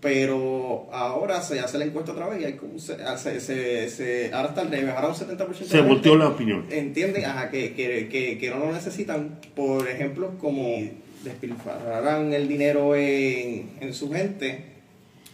Pero 0.00 0.88
ahora 0.92 1.40
se 1.40 1.58
hace 1.58 1.78
la 1.78 1.86
encuesta 1.86 2.12
otra 2.12 2.28
vez 2.28 2.40
y 2.42 2.44
hay 2.44 2.52
como 2.52 2.78
se, 2.78 2.96
se, 3.16 3.40
se- 3.40 3.88
se- 3.88 4.30
ahora 4.32 4.50
está 4.50 4.60
al 4.60 4.70
revés, 4.70 4.90
ahora 4.94 5.08
un 5.08 5.14
70% 5.14 5.48
de 5.58 5.64
Se 5.66 5.80
volteó 5.80 6.16
la 6.16 6.28
opinión. 6.28 6.66
entienden 6.70 7.24
ajá, 7.24 7.50
que, 7.50 7.72
que, 7.72 8.08
que, 8.08 8.36
que 8.38 8.50
no 8.50 8.58
lo 8.58 8.72
necesitan, 8.72 9.40
por 9.54 9.88
ejemplo, 9.88 10.32
como 10.38 10.76
despilfarraran 11.24 12.32
el 12.34 12.46
dinero 12.46 12.94
en, 12.94 13.70
en 13.80 13.94
su 13.94 14.12
gente 14.12 14.75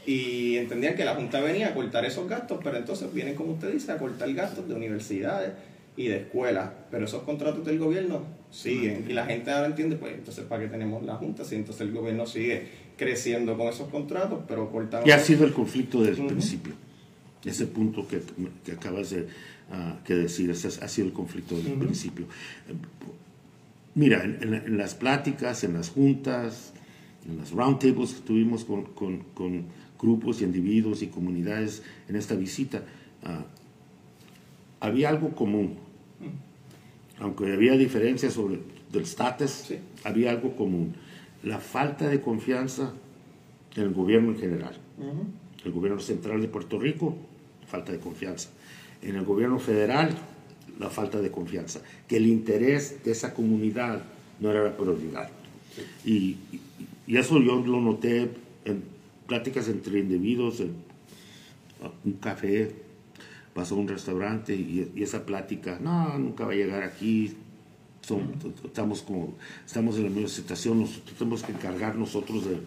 y 0.07 0.57
entendían 0.57 0.95
que 0.97 1.05
la 1.05 1.15
Junta 1.15 1.41
venía 1.41 1.69
a 1.69 1.75
cortar 1.75 2.05
esos 2.05 2.29
gastos, 2.29 2.59
pero 2.63 2.77
entonces 2.77 3.13
vienen, 3.13 3.35
como 3.35 3.53
usted 3.53 3.73
dice, 3.73 3.93
a 3.93 3.99
cortar 3.99 4.33
gastos 4.35 4.69
de 4.69 4.75
universidades 4.75 5.53
y 5.97 6.09
de 6.09 6.17
escuelas, 6.17 6.71
pero 6.91 7.05
esos 7.05 7.23
contratos 7.23 7.65
del 7.65 7.79
gobierno 7.79 8.23
siguen 8.51 9.07
y 9.09 9.13
la 9.13 9.27
gente 9.27 9.51
ahora 9.51 9.67
entiende, 9.69 9.97
pues 9.97 10.15
entonces 10.15 10.45
¿para 10.47 10.63
qué 10.63 10.69
tenemos 10.69 11.03
la 11.05 11.17
Junta? 11.17 11.45
Si 11.45 11.55
entonces 11.55 11.83
el 11.83 11.93
gobierno 11.93 12.27
sigue 12.27 12.67
creciendo 12.97 13.57
con 13.57 13.69
esos 13.69 13.89
contratos, 13.91 14.41
pero 14.49 14.71
cortando... 14.71 15.07
Y 15.07 15.11
ha 15.13 15.19
sido 15.19 15.45
el 15.45 15.53
conflicto 15.53 16.03
desde 16.03 16.23
el 16.23 16.29
principio. 16.29 16.73
Ese 17.45 17.67
punto 17.67 18.07
que, 18.07 18.21
que 18.65 18.73
acabas 18.73 19.11
de 19.11 19.27
ah, 19.71 19.99
que 20.05 20.15
decir, 20.15 20.51
ese 20.51 20.69
ha 20.69 20.89
sido 20.89 21.09
el 21.09 21.13
conflicto 21.13 21.57
desde 21.57 21.73
el 21.73 21.79
principio. 21.79 22.27
Mira, 23.95 24.23
en, 24.25 24.39
en- 24.55 24.77
las 24.79 24.95
pláticas, 24.95 25.65
en 25.65 25.75
las 25.75 25.91
juntas, 25.91 26.73
en 27.29 27.37
los 27.39 27.51
roundtables 27.51 28.15
que 28.15 28.21
tuvimos 28.21 28.65
con, 28.65 28.85
con- 28.85 29.25
con 29.35 29.65
grupos 30.03 30.41
y 30.41 30.45
individuos 30.45 31.03
y 31.03 31.07
comunidades 31.07 31.83
en 32.09 32.17
esta 32.17 32.35
visita, 32.35 32.83
ah, 33.25 33.45
había 34.81 35.09
algo 35.09 35.31
común. 35.31 35.77
Aunque 37.21 37.53
había 37.53 37.77
diferencias 37.77 38.33
sobre 38.35 38.59
del 38.93 39.03
status, 39.05 39.51
Sí. 39.69 39.79
había 40.05 40.31
algo 40.33 40.57
común. 40.57 40.95
La 41.45 41.59
falta 41.59 42.09
de 42.09 42.21
confianza 42.21 42.93
en 43.77 43.83
el 43.85 43.95
gobierno 43.95 44.33
en 44.33 44.39
general. 44.39 44.77
Ujú. 44.99 45.25
El 45.65 45.73
gobierno 45.73 46.01
central 46.01 46.41
de 46.43 46.49
Puerto 46.49 46.79
Rico, 46.79 47.17
falta 47.69 47.93
de 47.93 47.99
confianza. 47.99 48.51
En 49.03 49.15
el 49.17 49.25
gobierno 49.25 49.59
federal, 49.59 50.11
la 50.79 50.91
falta 50.91 51.21
de 51.21 51.31
confianza. 51.31 51.81
Que 52.09 52.17
el 52.17 52.27
interés 52.27 53.03
de 53.05 53.13
esa 53.13 53.33
comunidad 53.35 54.03
no 54.41 54.51
era 54.51 54.65
la 54.65 54.77
prioridad. 54.77 55.31
Y, 56.05 56.13
y- 56.53 56.61
y 57.07 57.17
eso 57.17 57.41
yo 57.41 57.65
lo 57.65 57.81
noté 57.81 58.31
en 58.65 58.83
pláticas 59.33 59.67
entre 59.69 59.99
individuos, 60.01 60.61
un 62.05 62.13
café, 62.21 62.71
pasó 63.55 63.75
a 63.77 63.79
un 63.79 63.89
restaurante 63.89 64.55
y, 64.55 64.93
y 64.95 65.03
esa 65.03 65.25
plática, 65.25 65.79
no, 65.81 66.19
nunca 66.19 66.45
va 66.45 66.53
a 66.53 66.55
llegar 66.55 66.83
aquí, 66.83 67.33
son- 68.03 68.35
estamos, 68.63 69.01
como, 69.01 69.35
estamos 69.65 69.97
en 69.97 70.05
la 70.05 70.11
misma 70.11 70.29
situación, 70.29 70.81
nosotros 70.81 71.17
tenemos 71.17 71.43
que 71.43 71.53
encargar 71.53 71.97
nosotros 71.97 72.45
de, 72.45 72.59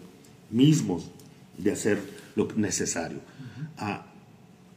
mismos 0.50 1.08
de 1.56 1.70
hacer 1.70 1.98
lo 2.34 2.48
necesario. 2.56 3.18
Ah, 3.78 4.06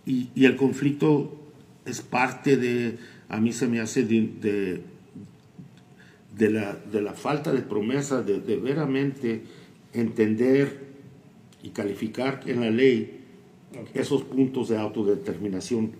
y, 0.06 0.30
y 0.36 0.46
el 0.46 0.56
conflicto 0.58 1.36
es 1.86 2.02
parte 2.02 2.56
de, 2.56 3.00
a 3.30 3.40
mí 3.40 3.52
se 3.52 3.68
me 3.68 3.80
hace 3.80 4.04
de, 4.04 4.22
de, 4.42 4.82
de 6.38 6.50
la, 6.52 6.76
de 6.76 7.02
la 7.02 7.14
falta 7.14 7.52
de 7.52 7.62
promesa, 7.64 8.22
de, 8.22 8.40
de 8.42 8.58
veramente 8.58 9.42
entender 9.94 10.89
y 11.64 11.70
calificar 11.70 12.42
en 12.46 12.62
la 12.62 12.70
ley 12.70 13.20
esos 13.94 14.24
puntos 14.24 14.70
de 14.70 14.78
autodeterminación 14.78 15.92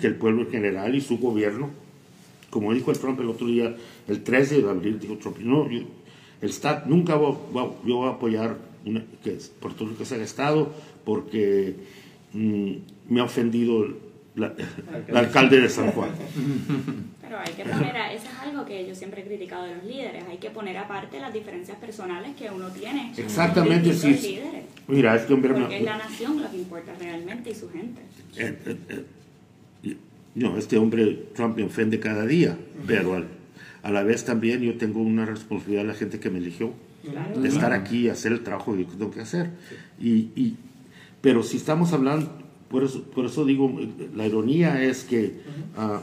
que 0.00 0.06
el 0.06 0.14
pueblo 0.16 0.42
en 0.42 0.50
general 0.50 0.94
y 0.94 1.00
su 1.00 1.18
gobierno, 1.18 1.70
como 2.50 2.72
dijo 2.72 2.90
el 2.90 2.98
Trump 2.98 3.20
el 3.20 3.28
otro 3.28 3.46
día, 3.46 3.76
el 4.08 4.22
13 4.22 4.62
de 4.62 4.70
abril, 4.70 4.98
dijo 4.98 5.16
Trump, 5.18 5.38
no, 5.40 5.68
yo- 5.70 5.82
el 6.40 6.50
Estado 6.50 6.82
nunca 6.86 7.16
va, 7.16 7.30
va- 7.30 7.74
yo 7.84 7.96
voy 7.96 8.08
a 8.08 8.12
apoyar 8.12 8.56
una- 8.86 9.04
que 9.22 9.36
Puerto 9.60 9.86
Rico 9.86 10.04
sea 10.04 10.22
Estado 10.22 10.72
porque 11.04 11.74
mm, 12.32 12.72
me 13.08 13.20
ha 13.20 13.24
ofendido 13.24 13.86
la- 14.36 14.52
el 15.08 15.16
alcalde 15.16 15.60
de 15.60 15.68
San 15.68 15.90
Juan. 15.92 16.10
Pero 17.22 17.38
hay 17.38 17.52
que 17.54 17.64
poner, 17.64 17.96
a, 17.96 18.12
eso 18.12 18.24
es 18.26 18.38
algo 18.48 18.64
que 18.64 18.86
yo 18.86 18.94
siempre 18.94 19.22
he 19.22 19.24
criticado 19.24 19.64
de 19.64 19.74
los 19.76 19.84
líderes, 19.84 20.24
hay 20.30 20.36
que 20.38 20.50
poner 20.50 20.76
aparte 20.76 21.18
las 21.20 21.32
diferencias 21.32 21.76
personales 21.78 22.36
que 22.36 22.48
uno 22.50 22.68
tiene. 22.68 23.12
Exactamente, 23.16 23.92
sí. 23.94 24.10
líderes. 24.10 24.64
Mira, 24.88 25.16
este 25.16 25.34
hombre 25.34 25.52
Porque 25.54 25.78
es 25.78 25.82
la 25.84 25.98
nación 25.98 26.40
lo 26.42 26.50
que 26.50 26.56
importa 26.58 26.92
realmente 27.00 27.50
y 27.50 27.54
su 27.54 27.68
gente. 27.70 28.00
Eh, 28.36 28.56
eh, 28.66 28.76
eh, 29.82 29.96
no, 30.36 30.56
este 30.58 30.76
hombre 30.78 31.26
Trump 31.34 31.56
me 31.56 31.64
ofende 31.64 31.98
cada 31.98 32.24
día, 32.26 32.56
pero 32.86 33.14
al- 33.14 33.26
a 33.82 33.90
la 33.90 34.02
vez 34.02 34.24
también 34.24 34.60
yo 34.60 34.76
tengo 34.76 35.00
una 35.00 35.24
responsabilidad 35.26 35.84
a 35.84 35.88
la 35.88 35.94
gente 35.94 36.20
que 36.20 36.28
me 36.30 36.38
eligió 36.38 36.72
Claro. 37.10 37.40
de 37.40 37.48
estar 37.48 37.72
aquí 37.72 38.00
y 38.06 38.08
hacer 38.08 38.32
el 38.32 38.42
trabajo 38.42 38.76
que 38.76 38.84
tengo 38.84 39.10
que 39.10 39.20
hacer. 39.20 39.50
Y, 40.00 40.28
y- 40.36 40.56
pero 41.20 41.42
si 41.42 41.56
estamos 41.56 41.92
hablando, 41.92 42.36
por 42.70 42.82
eso, 42.84 43.02
por 43.02 43.26
eso 43.26 43.44
digo, 43.44 43.72
la 44.14 44.26
ironía 44.26 44.82
es 44.82 45.04
que, 45.04 45.40
ah, 45.76 46.02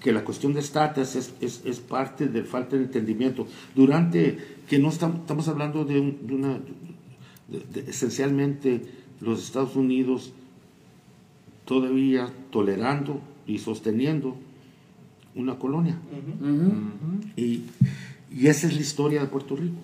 que 0.00 0.12
la 0.12 0.22
cuestión 0.24 0.52
de 0.52 0.60
estatus 0.60 1.16
es, 1.16 1.34
es, 1.40 1.62
es 1.64 1.80
parte 1.80 2.28
de 2.28 2.42
falta 2.44 2.76
de 2.76 2.82
entendimiento. 2.84 3.46
Durante, 3.74 4.38
que 4.68 4.78
no 4.78 4.88
estamos, 4.90 5.20
estamos 5.20 5.48
hablando 5.48 5.84
de, 5.84 5.98
un- 6.00 6.26
de 6.26 6.34
una, 6.34 6.58
de- 7.48 7.82
de- 7.82 7.90
esencialmente 7.90 8.82
los 9.20 9.42
Estados 9.42 9.76
Unidos 9.76 10.32
todavía 11.64 12.28
tolerando 12.50 13.20
y 13.46 13.58
sosteniendo 13.58 14.36
una 15.34 15.58
colonia. 15.58 15.98
Y, 17.36 17.62
y 18.30 18.46
esa 18.48 18.66
es 18.66 18.74
la 18.74 18.80
historia 18.82 19.20
de 19.22 19.26
Puerto 19.28 19.56
Rico. 19.56 19.76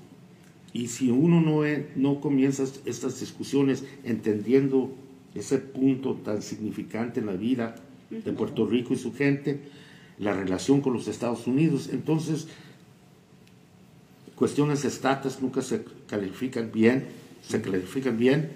Y 0.73 0.89
si 0.89 1.11
uno 1.11 1.41
no, 1.41 1.63
no 1.97 2.21
comienza 2.21 2.63
est- 2.63 2.87
estas 2.87 3.19
discusiones 3.21 3.85
entendiendo 4.05 4.93
ese 5.35 5.59
punto 5.59 6.15
tan 6.15 6.43
significante 6.43 7.21
en 7.21 7.27
la 7.27 7.33
vida 7.35 7.77
de 8.11 8.33
Puerto 8.33 8.67
Rico 8.67 8.93
y 8.95 8.97
su 8.97 9.13
gente, 9.15 9.61
la 10.19 10.33
relación 10.35 10.81
con 10.81 10.93
los 10.93 11.09
Estados 11.09 11.47
Unidos, 11.47 11.89
entonces 11.93 12.49
cuestiones 14.35 14.83
de 14.83 14.89
estatus 14.89 15.41
nunca 15.43 15.63
se 15.63 15.85
califican 16.09 16.71
bien, 16.73 17.05
se 17.43 17.61
califican 17.61 18.17
bien, 18.19 18.51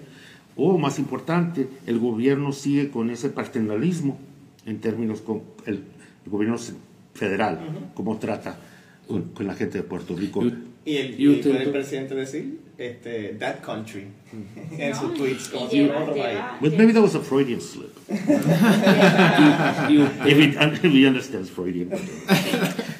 o 0.55 0.77
más 0.77 0.99
importante, 0.99 1.67
el 1.85 1.99
gobierno 1.99 2.51
sigue 2.53 2.89
con 2.89 3.09
ese 3.09 3.29
paternalismo 3.29 4.17
en 4.65 4.79
términos 4.79 5.21
con 5.21 5.41
el, 5.65 5.83
el 6.25 6.31
gobierno 6.31 6.57
federal, 7.13 7.91
cómo 7.93 8.17
trata 8.17 8.59
con, 9.07 9.23
con 9.33 9.45
la 9.47 9.53
gente 9.53 9.77
de 9.79 9.83
Puerto 9.83 10.15
Rico. 10.15 10.41
Y, 10.85 10.97
el, 10.97 11.19
Y 11.19 11.23
y 11.23 11.27
usted- 11.29 11.51
puede 11.51 11.63
el 11.63 11.71
presidente 11.71 12.13
decir, 12.15 12.59
este, 12.77 13.29
that 13.39 13.59
country, 13.61 14.05
en 14.77 14.91
No, 14.91 14.95
sus 14.99 15.13
tweets, 15.15 15.49
como 15.49 15.65
y 15.65 15.69
si 15.69 15.85
fuera 15.85 16.01
otro 16.03 16.13
país. 16.15 16.37
But 16.61 16.73
maybe 16.77 16.93
that 16.93 17.01
was 17.01 17.15
a 17.15 17.21
Freudian 17.21 17.59
slip. 17.59 17.91
Y 19.89 19.97
If 20.29 20.37
he, 20.37 20.87
if 20.87 20.93
he 20.93 21.07
understands 21.07 21.49
Freudian. 21.49 21.89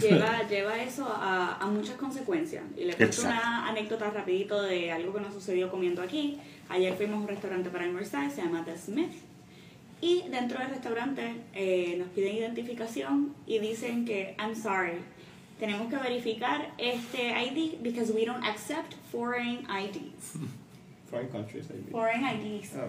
lleva, 0.00 0.48
lleva 0.48 0.82
eso 0.82 1.06
a, 1.06 1.58
a 1.60 1.66
muchas 1.66 1.96
consecuencias. 1.96 2.62
Y 2.76 2.84
le 2.84 2.94
cuento 2.94 3.22
una 3.22 3.68
anécdota 3.68 4.10
rapidito 4.10 4.62
de 4.62 4.92
algo 4.92 5.12
que 5.12 5.20
nos 5.20 5.34
sucedió 5.34 5.70
comiendo 5.70 6.02
aquí. 6.02 6.38
Ayer 6.68 6.94
fuimos 6.96 7.18
a 7.18 7.22
un 7.22 7.28
restaurante 7.28 7.70
para 7.70 7.84
almorzar, 7.84 8.30
se 8.30 8.42
llama 8.42 8.64
The 8.64 8.76
Smith. 8.78 9.10
Y 10.00 10.22
dentro 10.30 10.58
del 10.58 10.70
restaurante 10.70 11.34
eh, 11.54 11.96
nos 11.98 12.08
piden 12.08 12.36
identificación 12.36 13.34
y 13.46 13.58
dicen 13.58 14.04
que, 14.06 14.34
I'm 14.38 14.54
sorry, 14.56 14.94
tenemos 15.60 15.88
que 15.90 15.96
verificar 15.98 16.72
este 16.78 17.30
ID 17.30 17.82
because 17.82 18.12
we 18.12 18.24
don't 18.24 18.42
accept 18.44 18.94
foreign 19.12 19.66
IDs. 19.70 20.36
Foreign 21.10 21.28
countries, 21.28 21.68
maybe. 21.68 21.90
Foreign 21.92 22.24
IDs. 22.24 22.70
Ah, 22.76 22.88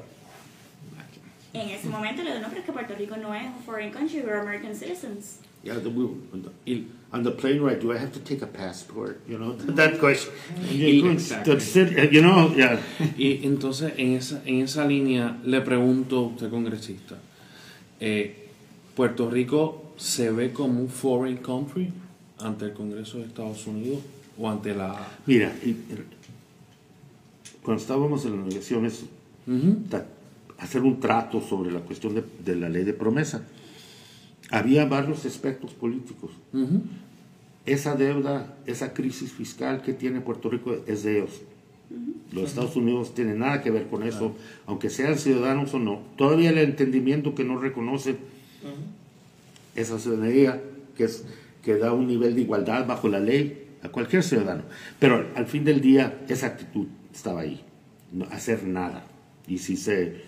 En 1.54 1.70
ese 1.70 1.90
momento 1.90 2.24
le 2.24 2.30
digo, 2.32 2.40
no, 2.42 2.48
pero 2.48 2.60
es 2.62 2.66
que 2.66 2.72
Puerto 2.72 2.96
Rico 2.96 3.18
no 3.18 3.34
es 3.34 3.44
un 3.46 3.62
foreign 3.66 3.92
country, 3.92 4.22
we're 4.22 4.40
American 4.40 4.74
citizens. 4.74 5.40
Yeah, 5.64 5.76
the, 5.80 5.90
we, 5.90 6.06
on, 6.34 6.50
the, 6.66 6.86
on 7.12 7.24
the 7.24 7.32
plane 7.32 7.60
ride, 7.62 7.80
do 7.82 7.92
I 7.92 7.98
have 7.98 8.14
to 8.14 8.20
take 8.20 8.42
a 8.42 8.48
passport? 8.48 9.20
You 9.28 9.38
know, 9.38 9.54
that 9.76 10.00
question. 10.00 10.32
Know, 10.72 11.12
Exactly. 11.12 11.54
to 11.54 11.60
sit- 11.60 12.12
you 12.14 12.22
know, 12.22 12.54
yeah. 12.56 12.80
Y 13.18 13.42
entonces 13.44 13.92
en 13.98 14.16
esa, 14.16 14.42
en 14.46 14.62
esa 14.62 14.86
línea 14.86 15.38
le 15.44 15.60
pregunto 15.62 16.18
a 16.18 16.22
usted, 16.28 16.50
congresista, 16.50 17.18
eh, 18.00 18.48
¿Puerto 18.96 19.30
Rico 19.30 19.92
se 19.98 20.32
ve 20.32 20.52
como 20.54 20.80
un 20.80 20.88
foreign 20.90 21.38
country 21.38 21.92
ante 22.44 22.66
el 22.66 22.74
Congreso 22.74 23.18
de 23.18 23.26
Estados 23.26 23.66
Unidos 23.68 24.00
o 24.38 24.50
ante 24.50 24.74
la... 24.74 25.08
Mira, 25.26 25.54
cuando 27.64 27.82
estábamos 27.82 28.26
en 28.26 28.32
las 28.32 28.40
negociaciones, 28.40 29.06
hacer 30.58 30.82
un 30.82 31.00
trato 31.00 31.42
sobre 31.42 31.72
la 31.72 31.80
cuestión 31.82 32.16
de, 32.16 32.24
de 32.44 32.56
la 32.56 32.70
ley 32.70 32.84
de 32.84 32.94
promesa, 32.94 33.44
había 34.52 34.86
varios 34.86 35.26
aspectos 35.26 35.74
políticos. 35.74 36.32
Esa 37.66 37.96
deuda, 37.96 38.58
esa 38.66 38.94
crisis 38.94 39.32
fiscal 39.32 39.82
que 39.82 39.94
tiene 39.94 40.22
Puerto 40.22 40.50
Rico 40.50 40.76
es 40.88 41.04
de 41.04 41.20
ellos. 41.20 41.42
Los 42.32 42.46
Estados 42.50 42.76
Unidos 42.76 43.14
tienen 43.14 43.40
nada 43.40 43.62
que 43.62 43.72
ver 43.72 43.88
con 43.88 44.04
eso, 44.04 44.36
aunque 44.66 44.90
sean 44.90 45.18
ciudadanos 45.18 45.74
o 45.74 45.80
no. 45.80 46.02
Todavía 46.18 46.50
el 46.50 46.58
entendimiento 46.58 47.36
que 47.36 47.44
no 47.44 47.60
reconoce 47.60 48.18
esa 49.76 50.00
ciudadanía 50.00 50.62
que, 50.98 51.06
es, 51.06 51.24
que 51.62 51.76
da 51.76 51.94
un 51.94 52.08
nivel 52.08 52.36
de 52.36 52.42
igualdad 52.42 52.88
bajo 52.88 53.08
la 53.08 53.20
ley 53.20 53.68
a 53.84 53.90
cualquier 53.90 54.24
ciudadano. 54.24 54.64
Pero 55.00 55.28
al 55.36 55.46
fin 55.46 55.64
del 55.64 55.82
día 55.82 56.22
esa 56.28 56.48
actitud 56.48 56.88
estaba 57.14 57.42
ahí, 57.42 57.62
no 58.12 58.26
hacer 58.26 58.64
nada. 58.64 59.06
Y 59.48 59.58
si 59.60 59.78
se, 59.78 60.22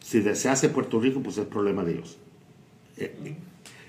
si 0.00 0.22
se 0.22 0.48
hace 0.48 0.68
Puerto 0.68 1.00
Rico, 1.00 1.20
pues 1.20 1.38
es 1.38 1.46
problema 1.46 1.84
de 1.84 1.92
ellos. 1.92 2.18
Eh, 2.96 3.36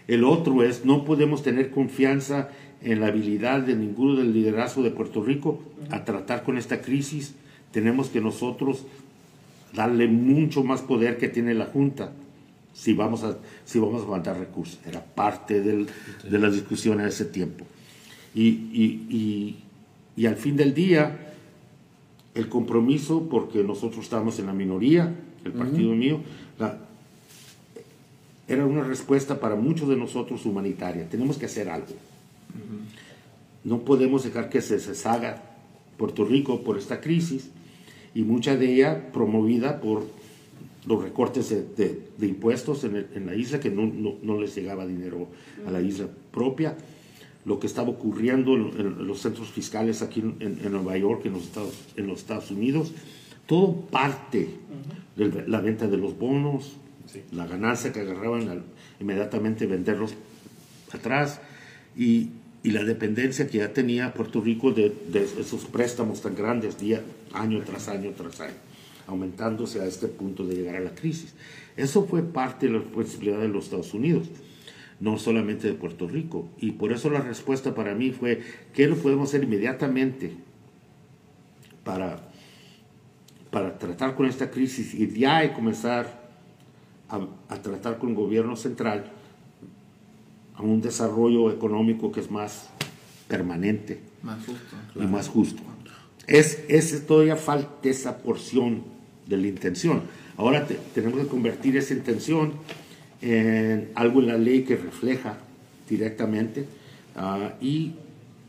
El 0.07 0.23
otro 0.23 0.63
es, 0.63 0.85
no 0.85 1.05
podemos 1.05 1.43
tener 1.43 1.71
confianza 1.71 2.49
en 2.81 2.99
la 2.99 3.07
habilidad 3.07 3.61
de 3.61 3.75
ninguno 3.75 4.15
del 4.15 4.33
liderazgo 4.33 4.83
de 4.83 4.91
Puerto 4.91 5.23
Rico 5.23 5.63
a 5.89 6.05
tratar 6.05 6.43
con 6.43 6.57
esta 6.57 6.81
crisis. 6.81 7.35
Tenemos 7.71 8.09
que 8.09 8.21
nosotros 8.21 8.85
darle 9.73 10.07
mucho 10.07 10.63
más 10.63 10.81
poder 10.81 11.17
que 11.17 11.27
tiene 11.27 11.53
la 11.53 11.65
Junta 11.65 12.13
si 12.77 12.93
vamos 12.93 13.23
a, 13.23 13.37
si 13.65 13.79
vamos 13.79 14.03
a 14.03 14.05
mandar 14.07 14.37
recursos. 14.37 14.77
Era 14.85 15.03
parte 15.03 15.61
del- 15.61 15.87
de 16.29 16.37
la 16.39 16.49
discusión 16.51 16.99
en 17.01 17.07
ese 17.07 17.25
tiempo. 17.25 17.65
Y, 18.35 18.47
y- 18.47 19.07
y- 19.09 19.55
y 20.15 20.25
al 20.27 20.35
fin 20.35 20.55
del 20.55 20.73
día, 20.75 21.33
el 22.35 22.47
compromiso, 22.49 23.27
porque 23.29 23.63
nosotros 23.63 24.03
estábamos 24.05 24.37
en 24.37 24.45
la 24.45 24.53
minoría, 24.53 25.11
el 25.43 25.53
partido 25.53 25.91
mío, 25.93 26.21
la- 26.59 26.77
era 28.47 28.63
una 28.65 28.83
respuesta 28.83 29.39
para 29.39 29.55
muchos 29.55 29.89
de 29.89 29.95
nosotros 29.97 30.45
humanitaria. 30.45 31.09
Tenemos 31.09 31.37
que 31.37 31.47
hacer 31.47 31.69
algo. 31.69 31.87
No 33.63 33.79
podemos 33.79 34.23
dejar 34.23 34.49
que 34.49 34.61
se 34.61 34.77
deshaga 34.77 35.43
Puerto 35.97 36.23
Rico 36.25 36.61
por 36.63 36.77
esta 36.77 37.01
crisis 37.01 37.49
y 38.13 38.21
mucha 38.21 38.55
de 38.55 38.73
ella 38.75 39.11
promovida 39.11 39.81
por 39.81 40.05
los 40.87 41.03
recortes 41.03 41.49
de, 41.49 41.63
de- 41.75 42.01
de 42.17 42.27
impuestos 42.27 42.83
en, 42.85 42.95
el- 42.95 43.07
en 43.13 43.25
la 43.25 43.35
isla, 43.35 43.59
que 43.59 43.69
no, 43.69 43.85
no- 43.85 44.15
no 44.23 44.39
les 44.39 44.55
llegaba 44.55 44.85
dinero 44.87 45.27
a 45.65 45.71
la 45.71 45.81
isla 45.81 46.07
propia, 46.31 46.75
lo 47.45 47.59
que 47.59 47.67
estaba 47.67 47.89
ocurriendo 47.89 48.55
en, 48.55 48.71
en 48.79 49.07
los 49.07 49.19
centros 49.21 49.49
fiscales 49.49 50.01
aquí 50.01 50.19
en, 50.21 50.71
Nueva 50.71 50.97
York, 50.97 51.25
en 51.25 51.33
los, 51.33 51.43
Estados, 51.43 51.73
en 51.95 52.07
los 52.07 52.19
Estados 52.19 52.51
Unidos, 52.51 52.91
todo 53.45 53.73
parte 53.73 54.49
de 55.15 55.45
la 55.47 55.61
venta 55.61 55.87
de 55.87 55.97
los 55.97 56.17
bonos, 56.17 56.77
Sí. 57.07 57.21
la 57.31 57.47
ganancia 57.47 57.93
que 57.93 58.01
agarraban 58.01 58.49
al 58.49 58.63
inmediatamente 58.99 59.65
venderlos 59.65 60.13
atrás 60.91 61.39
y, 61.95 62.31
y 62.63 62.71
la 62.71 62.83
dependencia 62.83 63.47
que 63.47 63.59
ya 63.59 63.71
tenía 63.71 64.13
Puerto 64.13 64.41
Rico 64.41 64.71
de, 64.73 64.93
de 65.09 65.23
esos 65.23 65.63
préstamos 65.65 66.21
tan 66.21 66.35
grandes 66.35 66.77
día, 66.77 67.01
año 67.33 67.61
tras 67.65 67.87
año 67.87 68.11
tras 68.17 68.41
año, 68.41 68.53
aumentándose 69.07 69.81
a 69.81 69.85
este 69.85 70.07
punto 70.07 70.45
de 70.45 70.55
llegar 70.55 70.75
a 70.75 70.79
la 70.81 70.93
crisis. 70.93 71.33
Eso 71.75 72.05
fue 72.05 72.23
parte 72.23 72.67
de 72.67 72.73
la 72.73 72.79
responsabilidad 72.79 73.39
de 73.39 73.47
los 73.47 73.65
Estados 73.65 73.93
Unidos, 73.93 74.29
no 74.99 75.17
solamente 75.17 75.67
de 75.67 75.73
Puerto 75.73 76.07
Rico. 76.07 76.49
Y 76.59 76.71
por 76.73 76.91
eso 76.91 77.09
la 77.09 77.21
respuesta 77.21 77.73
para 77.73 77.95
mí 77.95 78.11
fue, 78.11 78.41
¿qué 78.73 78.87
lo 78.87 78.95
podemos 78.97 79.29
hacer 79.29 79.43
inmediatamente 79.43 80.33
para, 81.83 82.19
para 83.49 83.77
tratar 83.79 84.15
con 84.15 84.25
esta 84.25 84.51
crisis 84.51 84.93
y 84.93 85.07
ya 85.17 85.45
y 85.45 85.49
comenzar 85.51 86.27
a, 87.09 87.25
a 87.47 87.61
tratar 87.61 87.97
con 87.97 88.09
el 88.09 88.15
gobierno 88.15 88.55
central 88.55 89.11
a 90.55 90.61
un 90.63 90.81
desarrollo 90.81 91.51
económico 91.51 92.11
que 92.11 92.19
es 92.19 92.29
más 92.31 92.69
permanente 93.27 94.01
Más 94.23 94.39
justo. 94.45 94.75
y 94.95 94.99
más 95.07 95.27
justo. 95.29 95.61
Es, 96.25 96.65
es 96.67 97.05
todavía 97.05 97.35
falta 97.37 97.87
esa 97.87 98.17
porción 98.17 98.83
de 99.27 99.37
la 99.37 99.47
intención. 99.47 100.01
Ahora 100.37 100.65
te- 100.65 100.79
tenemos 100.95 101.19
que 101.19 101.27
convertir 101.27 101.77
esa 101.77 101.93
intención 101.93 102.53
en 103.21 103.89
algo 103.95 104.19
en 104.21 104.27
la 104.27 104.37
ley 104.37 104.61
que 104.63 104.75
refleja 104.75 105.37
directamente 105.89 106.65
ah, 107.15 107.53
y 107.61 107.93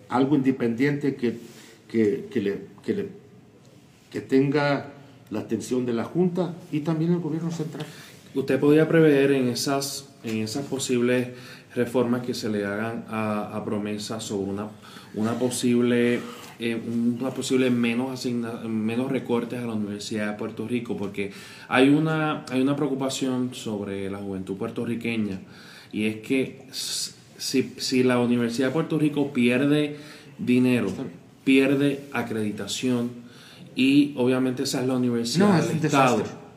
algo 0.09 0.37
independiente 0.37 1.15
que, 1.17 1.37
que, 1.89 2.27
que 2.31 2.41
le, 2.41 2.59
que, 2.85 2.95
le- 2.95 3.09
que 4.11 4.21
tenga 4.21 4.93
la 5.31 5.41
atención 5.41 5.85
de 5.87 5.93
la 5.93 6.05
Junta 6.05 6.55
y 6.73 6.81
también 6.81 7.13
el 7.13 7.19
gobierno 7.21 7.51
central. 7.51 7.87
Usted 8.35 8.59
podría 8.61 8.89
prever 8.89 9.33
en 9.33 9.49
esas, 9.49 10.09
en 10.23 10.39
esas 10.39 10.65
posibles 10.67 11.29
reformas 11.75 12.25
que 12.25 12.35
se 12.35 12.49
le 12.49 12.65
hagan 12.65 13.05
a, 13.09 13.55
a 13.57 13.65
promesa 13.65 14.21
sobre 14.21 14.51
una, 14.51 14.69
una 15.15 15.39
posible 15.39 16.21
eh, 16.61 16.81
una 17.21 17.31
posible 17.31 17.71
menos 17.71 18.11
asigna- 18.11 18.61
menos 18.67 19.11
recortes 19.13 19.59
a 19.61 19.67
la 19.67 19.75
Universidad 19.75 20.33
de 20.33 20.39
Puerto 20.39 20.67
Rico 20.67 20.97
porque 20.97 21.31
hay 21.69 21.89
una 21.89 22.45
hay 22.51 22.61
una 22.61 22.75
preocupación 22.77 23.51
sobre 23.55 24.11
la 24.11 24.19
juventud 24.19 24.57
puertorriqueña 24.57 25.39
y 25.93 26.05
es 26.07 26.17
que 26.17 26.63
si, 26.73 27.73
si 27.77 28.03
la 28.03 28.19
Universidad 28.19 28.69
de 28.69 28.73
Puerto 28.75 28.99
Rico 28.99 29.33
pierde 29.33 29.97
dinero 30.39 30.89
pierde 31.45 32.01
acreditación 32.13 33.11
y 33.77 34.13
obviamente 34.17 34.65
esa 34.65 34.81
es 34.83 34.89
la 34.89 34.97
universidad 34.97 35.49
No, 35.61 35.67
del 35.67 35.77
Estado 35.85 36.17
desastre. 36.19 36.48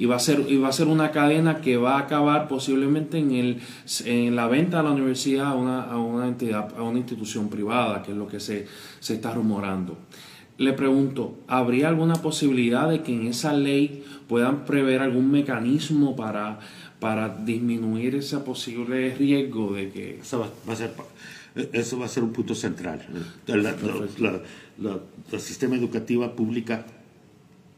Y 0.00 0.06
va 0.06 0.16
a 0.16 0.18
ser 0.18 0.46
y 0.48 0.56
va 0.56 0.68
a 0.68 0.72
ser 0.72 0.88
una 0.88 1.10
cadena 1.12 1.60
que 1.60 1.76
va 1.76 1.96
a 1.96 2.00
acabar 2.00 2.48
posiblemente 2.48 3.18
en 3.18 3.30
el 3.32 3.58
en 4.06 4.34
la 4.34 4.46
venta 4.48 4.78
de 4.78 4.82
la 4.84 4.90
universidad 4.92 5.46
a 5.48 5.54
una, 5.54 5.82
a 5.84 5.98
una 5.98 6.26
entidad 6.26 6.72
a 6.76 6.82
una 6.82 6.98
institución 6.98 7.48
privada 7.50 8.02
que 8.02 8.12
es 8.12 8.16
lo 8.16 8.26
que 8.26 8.40
se, 8.40 8.66
se 8.98 9.14
está 9.14 9.32
rumorando 9.34 9.98
le 10.56 10.72
pregunto 10.72 11.38
¿habría 11.48 11.88
alguna 11.88 12.14
posibilidad 12.14 12.88
de 12.88 13.02
que 13.02 13.12
en 13.12 13.26
esa 13.26 13.52
ley 13.52 14.02
puedan 14.28 14.64
prever 14.64 15.02
algún 15.02 15.30
mecanismo 15.30 16.16
para 16.16 16.58
para 16.98 17.28
disminuir 17.28 18.14
ese 18.14 18.38
posible 18.38 19.14
riesgo 19.18 19.72
de 19.74 19.88
que 19.90 20.18
Eso 20.20 20.38
va, 20.40 20.48
va 20.68 20.72
a 20.74 20.76
ser, 20.76 20.92
eso 21.72 21.98
va 21.98 22.04
a 22.04 22.08
ser 22.08 22.22
un 22.22 22.32
punto 22.32 22.54
central. 22.54 23.06
La, 23.46 23.56
la- 23.56 23.74
la- 24.18 24.40
la- 24.78 25.00
la 25.32 25.38
sistema 25.38 25.76
educativa 25.76 26.36
pública 26.36 26.84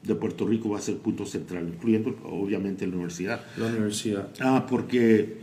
de 0.02 0.14
Puerto 0.16 0.46
Rico 0.46 0.68
va 0.70 0.78
a 0.78 0.82
ser 0.82 0.96
punto 0.98 1.24
central, 1.26 1.68
incluyendo 1.68 2.16
obviamente 2.24 2.86
la 2.86 2.94
universidad. 2.94 3.44
la 3.56 3.66
universidad 3.66 4.28
Ah, 4.40 4.66
porque 4.68 5.38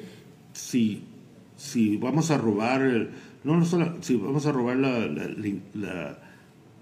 si, 0.53 1.01
si 1.57 1.95
vamos 1.97 2.29
a 2.31 2.37
robar, 2.37 2.81
el- 2.81 3.09
no, 3.43 3.57
no 3.57 3.65
solo, 3.65 3.95
si 4.01 4.15
vamos 4.15 4.45
a 4.45 4.51
robar 4.51 4.77
la, 4.77 4.99
la, 5.07 5.29
la- 5.75 6.19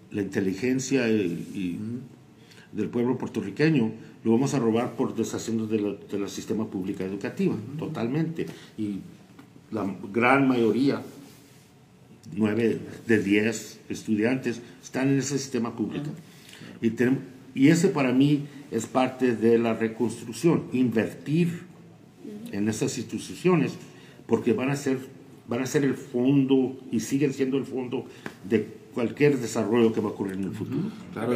la 0.09 0.21
inteligencia 0.21 1.07
y, 1.09 1.21
y 1.53 1.79
del 2.71 2.89
pueblo 2.89 3.17
puertorriqueño, 3.17 3.91
lo 4.23 4.31
vamos 4.31 4.53
a 4.53 4.59
robar 4.59 4.95
por 4.95 5.15
deshaciendo 5.15 5.67
de 5.67 5.79
la, 5.79 5.93
de 6.11 6.17
la 6.19 6.27
sistema 6.29 6.65
pública 6.67 7.03
educativa, 7.03 7.55
totalmente. 7.77 8.45
Y 8.77 8.99
la 9.71 9.85
gran 10.11 10.47
mayoría, 10.47 11.01
nueve 12.35 12.79
de 13.05 13.23
diez 13.23 13.79
estudiantes, 13.89 14.61
están 14.83 15.09
en 15.09 15.19
ese 15.19 15.37
sistema 15.37 15.75
público. 15.75 16.09
Y, 16.81 16.89
tenemos- 16.91 17.19
y 17.57 17.69
ese 17.69 17.87
para 17.89 18.11
mí 18.11 18.45
es 18.71 18.85
parte 18.85 19.35
de 19.35 19.57
la 19.57 19.73
reconstrucción, 19.73 20.63
invertir 20.73 21.61
en 22.51 22.69
esas 22.69 22.97
instituciones, 22.97 23.73
porque 24.27 24.53
van 24.53 24.69
a 24.69 24.75
ser 24.75 24.97
van 25.47 25.61
a 25.61 25.65
ser 25.65 25.85
el 25.85 25.93
fondo 25.95 26.77
y 26.91 26.99
siguen 26.99 27.33
siendo 27.33 27.57
el 27.57 27.63
fondo 27.65 28.05
de 28.49 28.67
cualquier 28.93 29.37
desarrollo 29.37 29.93
que 29.93 30.01
va 30.01 30.09
a 30.09 30.11
ocurrir 30.11 30.33
en 30.33 30.43
el 30.43 30.51
futuro. 30.51 30.89
Claro. 31.13 31.31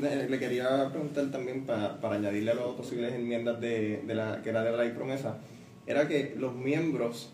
Le- 0.00 0.28
le 0.28 0.38
quería 0.38 0.88
preguntar 0.90 1.30
también 1.30 1.62
para, 1.62 2.00
para 2.00 2.16
añadirle 2.16 2.52
a 2.52 2.54
las 2.54 2.66
posibles 2.76 3.12
enmiendas 3.14 3.60
de, 3.60 4.02
de 4.06 4.14
la 4.14 4.42
que 4.42 4.50
era 4.50 4.62
de 4.62 4.72
la 4.76 4.82
ley 4.84 4.92
promesa, 4.92 5.38
era 5.86 6.06
que 6.08 6.34
los 6.38 6.54
miembros, 6.54 7.30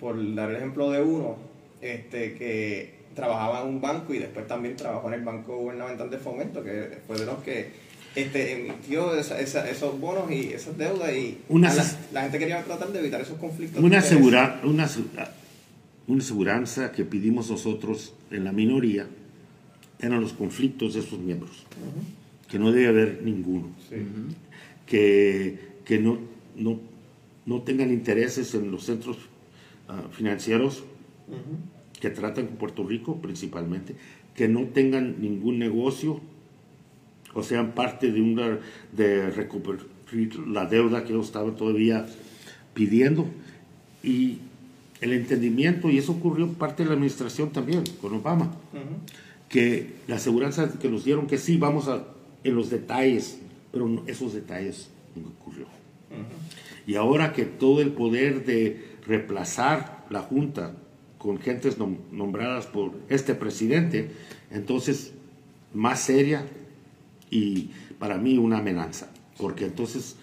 por 0.00 0.16
dar 0.34 0.50
el 0.50 0.56
ejemplo 0.56 0.90
de 0.90 1.02
uno, 1.02 1.36
este 1.80 2.34
que 2.34 2.97
trabajaba 3.22 3.62
en 3.62 3.68
un 3.68 3.80
banco 3.80 4.14
y 4.14 4.18
después 4.18 4.46
también 4.46 4.76
trabajó 4.76 5.08
en 5.08 5.14
el 5.14 5.22
Banco 5.24 5.56
Gubernamental 5.56 6.08
de 6.08 6.18
Fomento, 6.18 6.62
que 6.62 6.98
fue 7.04 7.18
de 7.18 7.26
los 7.26 7.38
que 7.42 7.68
este, 8.14 8.52
emitió 8.60 9.12
esa- 9.18 9.40
esa- 9.40 9.68
esos 9.68 9.98
bonos 10.00 10.30
y 10.30 10.52
esas 10.52 10.78
deudas 10.78 11.12
y 11.12 11.38
Una 11.48 11.74
la, 12.12 12.22
gente 12.22 12.38
quería 12.38 12.62
tratar 12.62 12.92
de 12.92 13.00
evitar 13.00 13.20
esos 13.20 13.36
conflictos. 13.38 13.82
Una, 13.82 13.98
asegura, 13.98 14.60
una, 14.62 14.88
una 16.06 16.20
aseguranza 16.22 16.92
que 16.92 17.04
pedimos 17.04 17.50
nosotros 17.50 18.14
en 18.30 18.44
la 18.44 18.52
minoría 18.52 19.08
eran 19.98 20.20
los 20.20 20.32
conflictos 20.32 20.94
de 20.94 21.00
esos 21.00 21.18
miembros, 21.18 21.64
que 22.48 22.58
no 22.60 22.70
debe 22.70 22.86
haber 22.86 23.22
ninguno, 23.24 23.68
Sí. 23.90 23.96
que, 24.86 25.58
que 25.84 25.98
no, 25.98 26.18
no, 26.56 26.78
no 27.46 27.62
tengan 27.62 27.90
intereses 27.90 28.54
en 28.54 28.70
los 28.70 28.84
centros 28.84 29.16
ah, 29.88 30.02
financieros. 30.12 30.84
Que 32.00 32.10
tratan 32.10 32.46
con 32.46 32.56
Puerto 32.56 32.84
Rico 32.86 33.16
principalmente, 33.20 33.94
que 34.34 34.48
no 34.48 34.64
tengan 34.66 35.20
ningún 35.20 35.58
negocio 35.58 36.20
o 37.34 37.42
sean 37.42 37.72
parte 37.72 38.10
de 38.12 38.20
una 38.22 38.58
de 38.92 39.30
recuperar 39.30 39.84
la 40.46 40.64
deuda 40.66 41.04
que 41.04 41.12
ellos 41.12 41.26
estaban 41.26 41.54
todavía 41.56 42.06
pidiendo. 42.74 43.26
Y 44.02 44.38
el 45.00 45.12
entendimiento 45.12 45.90
y 45.90 45.98
eso 45.98 46.12
ocurrió 46.12 46.48
parte 46.54 46.82
de 46.82 46.88
la 46.88 46.94
administración 46.94 47.50
también 47.50 47.84
con 48.00 48.14
Obama 48.14 48.52
que 49.48 49.94
la 50.08 50.16
aseguranza 50.16 50.72
que 50.78 50.88
nos 50.88 51.04
dieron 51.04 51.26
que 51.26 51.38
sí 51.38 51.56
vamos 51.56 51.88
a 51.88 52.04
en 52.44 52.54
los 52.54 52.70
detalles 52.70 53.38
pero 53.72 53.86
no- 53.88 54.02
esos 54.06 54.32
detalles 54.32 54.88
nunca 55.14 55.30
ocurrió. 55.40 55.66
Y 56.86 56.94
ahora 56.94 57.32
que 57.32 57.44
todo 57.44 57.80
el 57.82 57.90
poder 57.90 58.44
de 58.46 58.96
reemplazar 59.06 60.06
la 60.10 60.20
Junta 60.20 60.74
con 61.18 61.38
gentes 61.38 61.78
nom- 61.78 61.98
nombradas 62.12 62.66
por 62.66 62.92
este 63.08 63.34
presidente, 63.34 64.10
entonces 64.50 65.12
más 65.74 66.00
seria 66.00 66.46
y 67.30 67.70
para 67.98 68.16
mí 68.18 68.38
una 68.38 68.58
amenaza, 68.58 69.10
porque 69.38 69.66
entonces 69.66 70.16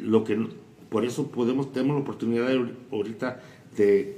lo 0.00 0.24
que 0.24 0.38
por 0.88 1.04
eso 1.04 1.28
podemos 1.30 1.72
tenemos 1.72 1.96
la 1.96 2.02
oportunidad 2.02 2.48
de 2.48 2.54
ahor- 2.56 2.74
ahorita 2.90 3.40
de 3.76 4.16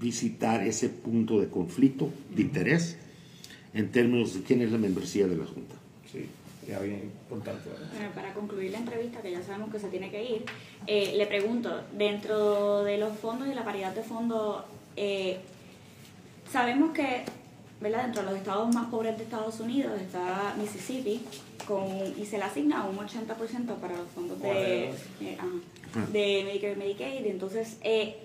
revisitar 0.00 0.66
ese 0.66 0.88
punto 0.88 1.40
de 1.40 1.48
conflicto 1.48 2.10
de 2.34 2.42
interés 2.42 2.96
en 3.74 3.90
términos 3.92 4.34
de 4.34 4.42
quién 4.42 4.62
es 4.62 4.72
la 4.72 4.78
membresía 4.78 5.26
de 5.26 5.36
la 5.36 5.44
Junta. 5.46 5.75
Bien 6.66 7.12
importante. 7.22 7.70
¿verdad? 7.70 7.86
Bueno, 7.92 8.10
para 8.14 8.34
concluir 8.34 8.72
la 8.72 8.78
entrevista, 8.78 9.22
que 9.22 9.30
ya 9.30 9.42
sabemos 9.42 9.70
que 9.70 9.78
se 9.78 9.88
tiene 9.88 10.10
que 10.10 10.22
ir, 10.24 10.44
eh, 10.86 11.14
le 11.16 11.26
pregunto, 11.26 11.82
dentro 11.92 12.82
de 12.82 12.98
los 12.98 13.16
fondos 13.18 13.48
y 13.48 13.54
la 13.54 13.64
paridad 13.64 13.94
de 13.94 14.02
fondos, 14.02 14.64
eh, 14.96 15.38
sabemos 16.50 16.92
que, 16.92 17.24
¿verdad? 17.80 18.04
Dentro 18.04 18.22
de 18.22 18.30
los 18.30 18.38
estados 18.38 18.74
más 18.74 18.88
pobres 18.88 19.16
de 19.16 19.24
Estados 19.24 19.60
Unidos 19.60 20.00
está 20.00 20.54
Mississippi, 20.58 21.24
con, 21.68 21.86
y 22.18 22.24
se 22.26 22.38
le 22.38 22.44
asigna 22.44 22.84
un 22.84 22.96
80% 22.96 23.76
para 23.76 23.96
los 23.96 24.08
fondos 24.08 24.40
de, 24.40 24.86
eh, 25.20 25.38
ajá, 25.38 26.06
de 26.12 26.42
Medicare 26.44 26.72
y 26.72 26.76
Medicaid. 26.76 27.26
Entonces, 27.26 27.78
eh, 27.82 28.16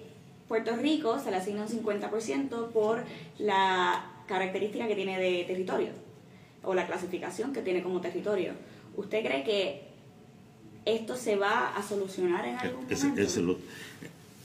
Puerto 0.48 0.76
Rico 0.76 1.20
se 1.20 1.32
le 1.32 1.38
asigna 1.38 1.62
un 1.62 1.70
50% 1.70 2.72
por 2.72 3.04
la 3.38 4.06
característica 4.28 4.88
que 4.88 4.96
tiene 4.96 5.20
de 5.20 5.44
territorio 5.46 5.90
o 6.64 6.74
la 6.74 6.86
clasificación 6.88 7.54
que 7.54 7.62
tiene 7.62 7.82
como 7.84 8.02
territorio. 8.02 8.54
¿Usted 8.96 9.24
cree 9.26 9.44
que 9.44 9.82
esto 10.86 11.16
se 11.16 11.36
va 11.36 11.76
a 11.76 11.84
solucionar 11.84 12.46
en 12.46 12.58
algún 12.58 12.84
momento? 12.84 13.58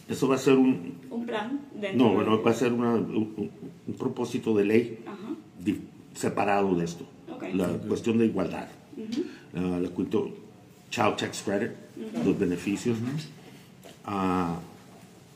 eso 0.09 0.29
va 0.29 0.37
a 0.37 0.39
ser 0.39 0.55
un, 0.55 0.95
Un 1.11 1.27
plan 1.27 1.61
dentro 1.75 2.07
No, 2.07 2.15
bueno, 2.15 2.37
de- 2.37 2.43
va 2.43 2.51
a 2.51 2.55
ser 2.55 2.73
una- 2.73 2.95
un, 2.95 3.51
propósito 3.99 4.55
de 4.55 4.65
ley 4.65 4.99
Ajá. 5.07 5.35
di- 5.59 5.81
separado 6.15 6.75
de 6.75 6.85
esto. 6.85 7.07
La 7.53 7.69
cuestión 7.69 8.19
de 8.19 8.27
igualdad. 8.27 8.69
La, 9.53 9.79
la 9.81 9.89
cuento- 9.91 10.31
Child 10.91 11.17
Tax 11.17 11.43
Credit, 11.43 11.71
los 12.25 12.39
beneficios, 12.39 12.97
ah, 14.05 14.59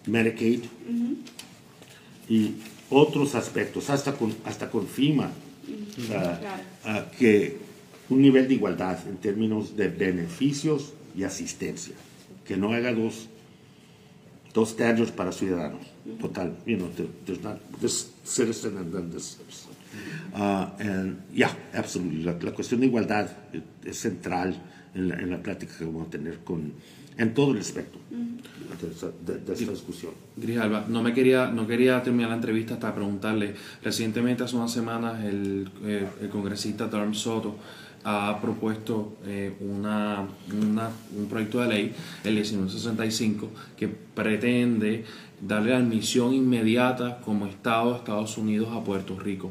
Medicaid 0.06 0.60
y 2.28 2.54
otros 2.90 3.34
aspectos, 3.34 3.90
hasta 3.90 4.12
con, 4.16 4.34
hasta 4.44 4.70
con 4.70 4.86
FIMA, 4.86 5.30
ah, 6.14 6.38
ah, 6.84 7.06
que 7.18 7.58
un 8.08 8.20
nivel 8.22 8.48
de 8.48 8.54
igualdad 8.54 8.98
en 9.08 9.16
términos 9.18 9.76
de 9.76 9.88
beneficios 9.88 10.92
y 11.16 11.24
asistencia, 11.24 11.94
que 12.44 12.56
no 12.56 12.72
haga 12.72 12.92
dos 12.92 13.28
dos 14.52 14.70
standards 14.70 15.12
para 15.12 15.30
ciudadanos. 15.30 15.86
Total, 16.20 16.56
you 16.66 16.76
know, 16.76 16.88
there- 16.96 17.08
there's 17.24 17.40
not 17.42 17.58
this 17.80 18.10
citizen 18.24 18.76
and 18.78 18.92
then 18.92 19.10
this 19.10 19.38
citizen. 19.38 19.70
Uh, 20.34 20.66
and 20.80 21.20
yeah, 21.32 21.52
absolutely. 21.72 22.22
La, 22.24 22.32
la 22.40 22.52
cuestión 22.52 22.80
de 22.80 22.86
igualdad 22.86 23.30
es, 23.52 23.62
es 23.84 23.98
central 24.00 24.60
en 24.94 25.08
la, 25.08 25.14
en 25.20 25.30
la 25.30 25.38
plática 25.42 25.72
que 25.78 25.84
vamos 25.84 26.08
a 26.08 26.10
tener 26.10 26.38
con, 26.38 26.72
en 27.22 27.34
todo 27.34 27.52
el 27.52 27.58
espectro 27.58 28.00
de, 28.10 28.88
esa- 28.90 29.10
de- 29.26 29.38
de 29.40 29.52
esta 29.52 29.70
discusión. 29.72 30.12
Grijalba, 30.36 30.86
no 30.88 31.02
me 31.02 31.12
quería, 31.12 31.50
no 31.50 31.66
quería 31.66 32.02
terminar 32.02 32.30
la 32.30 32.36
entrevista 32.36 32.74
hasta 32.74 32.94
preguntarle. 32.94 33.54
Recientemente, 33.82 34.42
hace 34.42 34.56
unas 34.56 34.72
semanas, 34.72 35.22
el, 35.24 35.68
eh, 35.84 36.06
el 36.22 36.28
congresista 36.30 36.86
Darm 36.86 37.12
Soto 37.14 37.56
ha 38.04 38.38
propuesto 38.40 39.18
eh, 39.26 39.52
una, 39.60 40.26
una- 40.58 40.88
un 41.16 41.26
proyecto 41.28 41.60
de 41.60 41.68
ley, 41.68 41.92
el 42.24 42.32
1965, 42.34 43.50
que 43.76 43.88
pretende 43.88 45.04
darle 45.46 45.74
admisión 45.74 46.32
inmediata 46.34 47.20
como 47.20 47.46
Estado 47.46 47.94
a 47.94 47.96
Estados 47.98 48.38
Unidos 48.38 48.68
a 48.72 48.82
Puerto 48.82 49.18
Rico. 49.18 49.50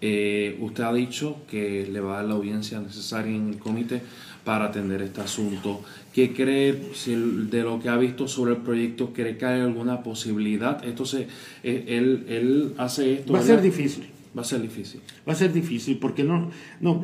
Eh, 0.00 0.56
usted 0.60 0.84
ha 0.84 0.92
dicho 0.92 1.38
que 1.50 1.88
le 1.90 2.00
va 2.00 2.12
a 2.12 2.16
dar 2.18 2.26
la 2.26 2.34
audiencia 2.34 2.78
necesaria 2.80 3.34
en 3.34 3.48
el 3.48 3.58
comité 3.58 4.00
para 4.44 4.66
atender 4.66 5.02
este 5.02 5.20
asunto. 5.20 5.82
¿Qué 6.12 6.32
cree 6.32 6.90
si 6.94 7.14
de 7.14 7.62
lo 7.62 7.78
que 7.80 7.88
ha 7.88 7.96
visto 7.96 8.26
sobre 8.28 8.52
el 8.52 8.58
proyecto? 8.58 9.12
¿Cree 9.12 9.36
que 9.36 9.44
hay 9.44 9.60
alguna 9.60 10.02
posibilidad? 10.02 10.84
Esto 10.84 11.04
se, 11.04 11.28
eh, 11.62 11.84
él, 11.88 12.24
él 12.28 12.74
hace 12.78 13.14
esto. 13.14 13.32
Va 13.32 13.38
a 13.40 13.42
ser 13.42 13.56
¿verdad? 13.56 13.64
difícil. 13.70 14.04
Va 14.36 14.42
a 14.42 14.44
ser 14.44 14.60
difícil. 14.62 15.00
Va 15.28 15.32
a 15.32 15.36
ser 15.36 15.52
difícil 15.52 15.98
porque 15.98 16.24
no, 16.24 16.50
no 16.80 17.02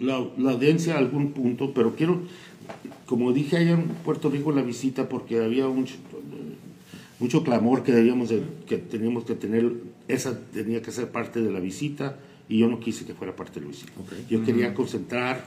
la, 0.00 0.24
la 0.38 0.50
audiencia 0.52 0.94
a 0.94 0.98
algún 0.98 1.32
punto, 1.32 1.72
pero 1.74 1.94
quiero, 1.96 2.22
como 3.06 3.32
dije 3.32 3.56
allá 3.56 3.72
en 3.72 3.84
Puerto 4.04 4.28
Rico 4.30 4.52
la 4.52 4.62
visita, 4.62 5.08
porque 5.08 5.42
había 5.42 5.66
mucho, 5.68 5.94
mucho 7.18 7.42
clamor 7.44 7.82
que 7.82 7.92
debíamos 7.92 8.28
de- 8.28 8.42
que 8.66 8.76
teníamos 8.78 9.24
que 9.24 9.34
tener, 9.34 9.72
esa 10.08 10.38
tenía 10.52 10.82
que 10.82 10.92
ser 10.92 11.08
parte 11.10 11.40
de 11.40 11.50
la 11.50 11.60
visita 11.60 12.16
y 12.48 12.58
yo 12.58 12.68
no 12.68 12.78
quise 12.80 13.04
que 13.06 13.14
fuera 13.14 13.34
parte 13.34 13.58
de 13.60 13.66
la 13.66 13.72
visita. 13.72 13.92
Ok. 14.00 14.12
Yo 14.28 14.44
quería 14.44 14.74
concentrar 14.74 15.42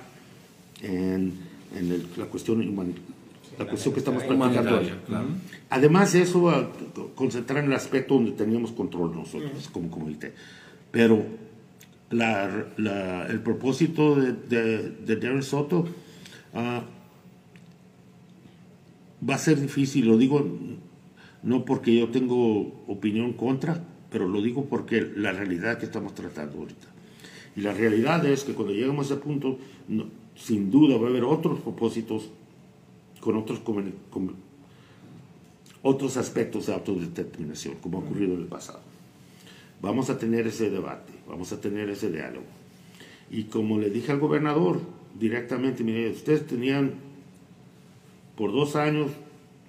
en, 0.81 1.33
en 1.75 1.91
el- 1.91 2.07
la 2.17 2.25
cuestión 2.25 2.61
human- 2.61 2.93
la 3.57 3.65
cuestión 3.67 3.93
que 3.93 3.99
estamos 3.99 4.23
platicando 4.23 4.79
hoy. 4.79 4.91
claro. 5.05 5.27
Además 5.69 6.13
de 6.13 6.21
eso, 6.21 6.49
a- 6.49 6.71
concentrar 7.15 7.59
en 7.63 7.71
el 7.71 7.73
aspecto 7.75 8.13
donde 8.15 8.31
teníamos 8.31 8.71
control 8.71 9.13
nosotros 9.15 9.69
como 9.73 9.89
comité. 9.91 10.33
Pero 10.91 11.23
la- 12.09 12.67
la- 12.77 13.27
el 13.27 13.39
propósito 13.41 14.15
de, 14.15 14.31
de, 14.33 14.89
de 15.05 15.15
Darren 15.17 15.43
Soto 15.43 15.85
ah, 16.53 16.83
va 19.27 19.35
a 19.35 19.37
ser 19.37 19.59
difícil, 19.59 20.07
lo 20.07 20.17
digo 20.17 20.57
no 21.43 21.63
porque 21.65 21.95
yo 21.97 22.09
tengo 22.09 22.83
opinión 22.87 23.33
contra, 23.33 23.81
pero 24.11 24.27
lo 24.27 24.41
digo 24.41 24.65
porque 24.65 25.01
la 25.15 25.31
realidad 25.31 25.77
que 25.77 25.85
estamos 25.85 26.13
tratando 26.15 26.57
ahorita. 26.59 26.87
Y 27.55 27.61
la 27.61 27.73
realidad 27.73 28.25
es 28.25 28.43
que 28.43 28.53
cuando 28.53 28.73
llegamos 28.73 29.09
a 29.09 29.13
ese 29.13 29.21
punto, 29.23 29.57
no- 29.87 30.07
sin 30.39 30.71
duda 30.71 30.97
va 30.97 31.08
a 31.08 31.10
haber 31.10 31.23
otros 31.23 31.60
propósitos 31.60 32.30
con 33.19 33.36
otros, 33.36 33.62
otros 35.82 36.17
aspectos 36.17 36.67
de 36.67 36.73
autodeterminación, 36.73 37.75
como 37.75 37.99
ha 37.99 38.02
ocurrido 38.02 38.34
en 38.36 38.41
el 38.41 38.47
pasado. 38.47 38.80
Vamos 39.82 40.10
a 40.10 40.17
tener 40.17 40.47
ese 40.47 40.69
debate, 40.69 41.13
vamos 41.28 41.52
a 41.52 41.60
tener 41.60 41.89
ese 41.89 42.10
diálogo. 42.10 42.45
Y 43.30 43.43
como 43.43 43.78
le 43.78 43.89
dije 43.89 44.12
al 44.12 44.19
gobernador 44.19 44.80
directamente, 45.19 45.84
mire, 45.84 46.10
ustedes 46.10 46.47
tenían 46.47 46.93
por 48.36 48.52
dos 48.52 48.75
años 48.75 49.12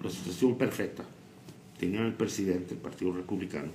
la 0.02 0.10
situación 0.10 0.56
perfecta. 0.56 1.04
Tenían 1.78 2.06
el 2.06 2.14
presidente 2.14 2.74
del 2.74 2.78
Partido 2.78 3.12
Republicano 3.12 3.70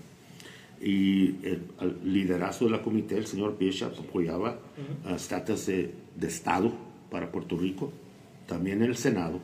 y 0.81 1.45
el, 1.45 1.63
al 1.79 1.97
liderazgo 2.03 2.65
de 2.65 2.71
la 2.71 2.81
comité, 2.81 3.17
el 3.17 3.25
señor 3.25 3.57
Bishop, 3.57 3.93
apoyaba 3.99 4.59
a 5.05 5.15
estatus 5.15 5.65
de, 5.67 5.93
de 6.15 6.27
Estado 6.27 6.84
para 7.11 7.31
Puerto 7.31 7.57
Rico, 7.57 7.91
también 8.47 8.81
el 8.81 8.95
Senado, 8.95 9.39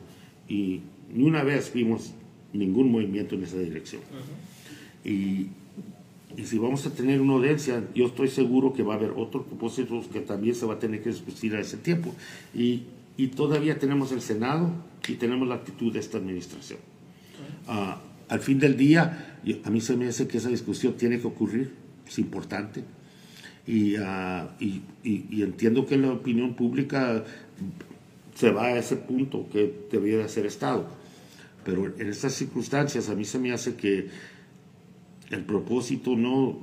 y 0.48 0.80
ni 1.14 1.24
una 1.24 1.42
vez 1.42 1.72
vimos 1.72 2.12
ningún 2.52 2.90
movimiento 2.90 3.34
en 3.34 3.44
esa 3.44 3.58
dirección. 3.58 4.02
y, 5.04 5.48
y 6.36 6.44
si 6.44 6.58
vamos 6.58 6.86
a 6.86 6.90
tener 6.94 7.20
una 7.20 7.34
audiencia, 7.34 7.84
yo 7.94 8.06
estoy 8.06 8.28
seguro 8.28 8.72
que 8.72 8.82
va 8.82 8.94
a 8.94 8.96
haber 8.96 9.10
otros 9.16 9.44
propósitos 9.46 10.06
que 10.06 10.20
también 10.20 10.54
se 10.54 10.64
va 10.64 10.74
a 10.74 10.78
tener 10.78 11.02
que 11.02 11.10
discutir 11.10 11.54
a 11.56 11.60
ese 11.60 11.76
tiempo. 11.76 12.14
Y, 12.54 12.84
y 13.18 13.26
todavía 13.28 13.78
tenemos 13.78 14.12
el 14.12 14.22
Senado 14.22 14.70
y 15.06 15.14
tenemos 15.14 15.46
la 15.46 15.56
actitud 15.56 15.92
de 15.92 15.98
esta 16.00 16.16
administración. 16.18 16.78
Ah, 17.68 18.00
al 18.28 18.40
fin 18.40 18.58
del 18.58 18.76
día, 18.78 19.38
yo- 19.44 19.56
a 19.64 19.70
mí 19.70 19.80
se 19.82 19.94
me 19.96 20.08
hace 20.08 20.26
que 20.26 20.38
esa 20.38 20.48
discusión 20.48 20.94
tiene 20.94 21.20
que 21.20 21.26
ocurrir, 21.26 21.72
es 22.08 22.18
importante. 22.18 22.82
Y, 23.66 23.96
ah, 23.96 24.48
y, 24.58 24.80
y- 25.04 25.26
y 25.30 25.42
entiendo 25.42 25.84
que 25.86 25.98
la 25.98 26.12
opinión 26.12 26.54
pública 26.54 27.24
se 28.34 28.50
va 28.50 28.66
a 28.66 28.78
ese 28.78 28.96
punto 28.96 29.46
que 29.52 29.86
debería 29.90 30.18
de 30.18 30.28
ser 30.28 30.46
Estado. 30.46 30.86
Pero 31.64 31.86
en 31.98 32.08
estas 32.08 32.32
circunstancias 32.34 33.08
a 33.08 33.14
mí 33.14 33.24
se 33.24 33.38
me 33.38 33.52
hace 33.52 33.74
que 33.76 34.08
el 35.30 35.44
propósito 35.44 36.16
no 36.16 36.58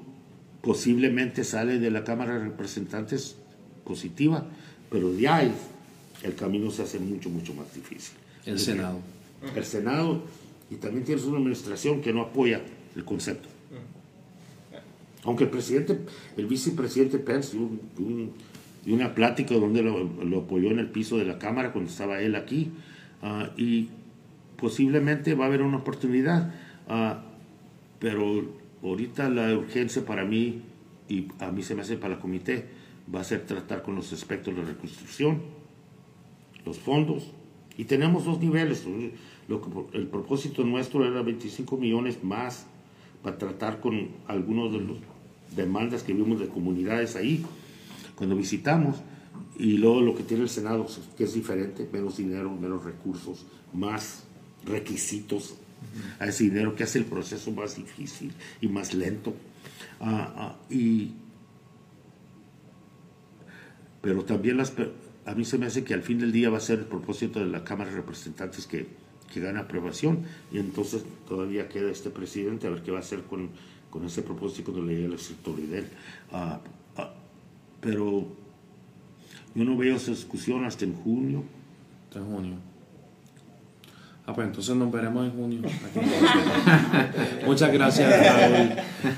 posiblemente 0.61 1.43
sale 1.43 1.79
de 1.79 1.89
la 1.89 2.03
Cámara 2.03 2.37
de 2.37 2.45
Representantes 2.45 3.35
positiva, 3.85 4.45
pero 4.91 5.11
de 5.11 5.27
ahí 5.27 5.51
el 6.23 6.35
camino 6.35 6.69
se 6.69 6.83
hace 6.83 6.99
mucho, 6.99 7.29
mucho 7.29 7.53
más 7.53 7.73
difícil. 7.73 8.15
El 8.45 8.59
Senado. 8.59 8.99
El 9.55 9.63
Senado, 9.63 10.21
y 10.69 10.75
también 10.75 11.05
tienes 11.05 11.23
una 11.23 11.37
administración 11.37 12.01
que 12.01 12.11
no 12.11 12.21
apoya 12.21 12.61
el 12.95 13.05
concepto. 13.05 13.47
Aunque 15.23 15.45
el 15.45 15.49
presidente, 15.49 15.99
el 16.37 16.45
vicepresidente 16.45 17.19
Pence 17.19 17.55
un- 17.57 18.31
dio 18.85 18.95
una 18.95 19.15
plática 19.15 19.55
donde 19.55 19.81
lo, 19.81 20.03
lo 20.03 20.39
apoyó 20.39 20.71
en 20.71 20.79
el 20.79 20.89
piso 20.89 21.17
de 21.17 21.25
la 21.25 21.39
Cámara 21.39 21.71
cuando 21.71 21.89
estaba 21.89 22.21
él 22.21 22.35
aquí, 22.35 22.71
ah, 23.21 23.51
y 23.57 23.89
posiblemente 24.57 25.35
va 25.35 25.45
a 25.45 25.47
haber 25.47 25.61
una 25.61 25.77
oportunidad, 25.77 26.53
ah, 26.87 27.21
pero 27.99 28.45
ahorita 28.83 29.29
la 29.29 29.55
urgencia 29.57 30.05
para 30.05 30.25
mí, 30.25 30.61
y 31.07 31.27
a 31.39 31.51
mí 31.51 31.63
se 31.63 31.75
me 31.75 31.81
hace 31.81 31.97
para 31.97 32.15
el 32.15 32.19
comité, 32.19 32.65
va 33.13 33.21
a 33.21 33.23
ser 33.23 33.45
tratar 33.45 33.81
con 33.81 33.95
los 33.95 34.13
aspectos 34.13 34.55
de 34.55 34.63
reconstrucción, 34.63 35.41
los 36.65 36.77
fondos, 36.77 37.31
y 37.77 37.85
tenemos 37.85 38.25
dos 38.25 38.39
niveles. 38.39 38.85
Lo 39.47 39.61
que, 39.61 39.97
el 39.97 40.07
propósito 40.07 40.63
nuestro 40.63 41.05
era 41.05 41.21
25 41.21 41.77
millones 41.77 42.23
más 42.23 42.67
para 43.23 43.37
tratar 43.37 43.79
con 43.79 44.09
algunos 44.27 44.71
de 44.71 44.79
los 44.79 44.97
demandas 45.55 46.03
que 46.03 46.13
vimos 46.13 46.39
de 46.39 46.47
comunidades 46.47 47.15
ahí 47.15 47.43
cuando 48.19 48.35
visitamos. 48.35 48.97
Y 49.57 49.77
luego 49.77 50.01
lo 50.01 50.15
que 50.15 50.23
tiene 50.23 50.43
el 50.43 50.49
Senado, 50.49 50.85
que 51.17 51.23
es 51.23 51.33
diferente, 51.33 51.89
menos 51.91 52.17
dinero, 52.17 52.51
menos 52.51 52.83
recursos, 52.83 53.45
más 53.73 54.25
requisitos 54.65 55.55
a 56.19 56.27
ese 56.27 56.43
dinero 56.43 56.75
que 56.75 56.83
hace 56.83 56.99
el 56.99 57.05
proceso 57.05 57.51
más 57.51 57.77
difícil 57.77 58.31
y 58.61 58.67
más 58.67 58.93
lento. 58.93 59.33
Ah, 59.99 60.33
ah, 60.35 60.55
y, 60.69 61.13
pero 64.01 64.23
también 64.23 64.57
las, 64.57 64.73
a 65.25 65.33
mí 65.33 65.45
se 65.45 65.57
me 65.57 65.65
hace 65.65 65.83
que 65.83 65.93
al 65.93 66.03
fin 66.03 66.19
del 66.19 66.31
día 66.31 66.49
va 66.49 66.57
a 66.57 66.61
ser 66.61 66.79
el 66.79 66.85
propósito 66.85 67.39
de 67.39 67.45
la 67.47 67.63
Cámara 67.63 67.89
de 67.89 67.97
Representantes 67.97 68.65
que, 68.65 68.87
que 69.33 69.39
gane 69.39 69.59
aprobación 69.59 70.23
y 70.51 70.59
entonces 70.59 71.03
todavía 71.27 71.67
queda 71.69 71.89
este 71.89 72.09
presidente 72.09 72.67
a 72.67 72.69
ver 72.69 72.81
qué 72.81 72.91
va 72.91 72.97
a 72.97 73.01
hacer 73.01 73.23
con, 73.23 73.49
con 73.89 74.05
ese 74.05 74.21
propósito 74.21 74.71
cuando 74.71 74.89
le 74.89 74.95
llegue 74.95 75.13
el 75.13 75.19
sector 75.19 75.55
de 75.55 75.79
él. 75.79 75.87
Ah, 76.31 76.61
pero 77.81 78.27
yo 79.55 79.63
no 79.63 79.77
veo 79.77 79.95
esa 79.95 80.11
discusión 80.11 80.65
hasta 80.65 80.85
en 80.85 80.95
junio. 80.95 81.43
Hasta 82.07 82.21
junio. 82.21 82.55
Ah, 84.29 84.33
pues 84.33 84.47
entonces 84.47 84.75
nos 84.75 84.91
veremos 84.91 85.25
en 85.25 85.31
junio. 85.31 85.61
Muchas 87.47 87.73
gracias, 87.73 88.11
Raúl. 88.11 88.69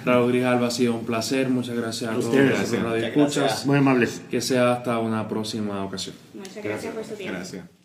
Raúl 0.05 0.31
Grijalva, 0.31 0.67
ha 0.67 0.71
sido 0.71 0.95
un 0.95 1.05
placer. 1.05 1.49
Muchas 1.49 1.75
gracias 1.75 2.09
a, 2.11 2.13
todos 2.13 2.33
los 2.33 2.45
Gracias. 2.45 2.81
radioescuchas. 2.81 3.43
Muchas 3.43 3.65
Muy 3.65 3.77
amables. 3.77 4.21
Que 4.31 4.39
sea 4.39 4.71
hasta 4.71 4.99
una 4.99 5.27
próxima 5.27 5.83
ocasión. 5.83 6.15
Muchas 6.33 6.63
gracias 6.63 6.93
por 6.93 7.03
su 7.03 7.15
tiempo. 7.15 7.35
Gracias. 7.35 7.80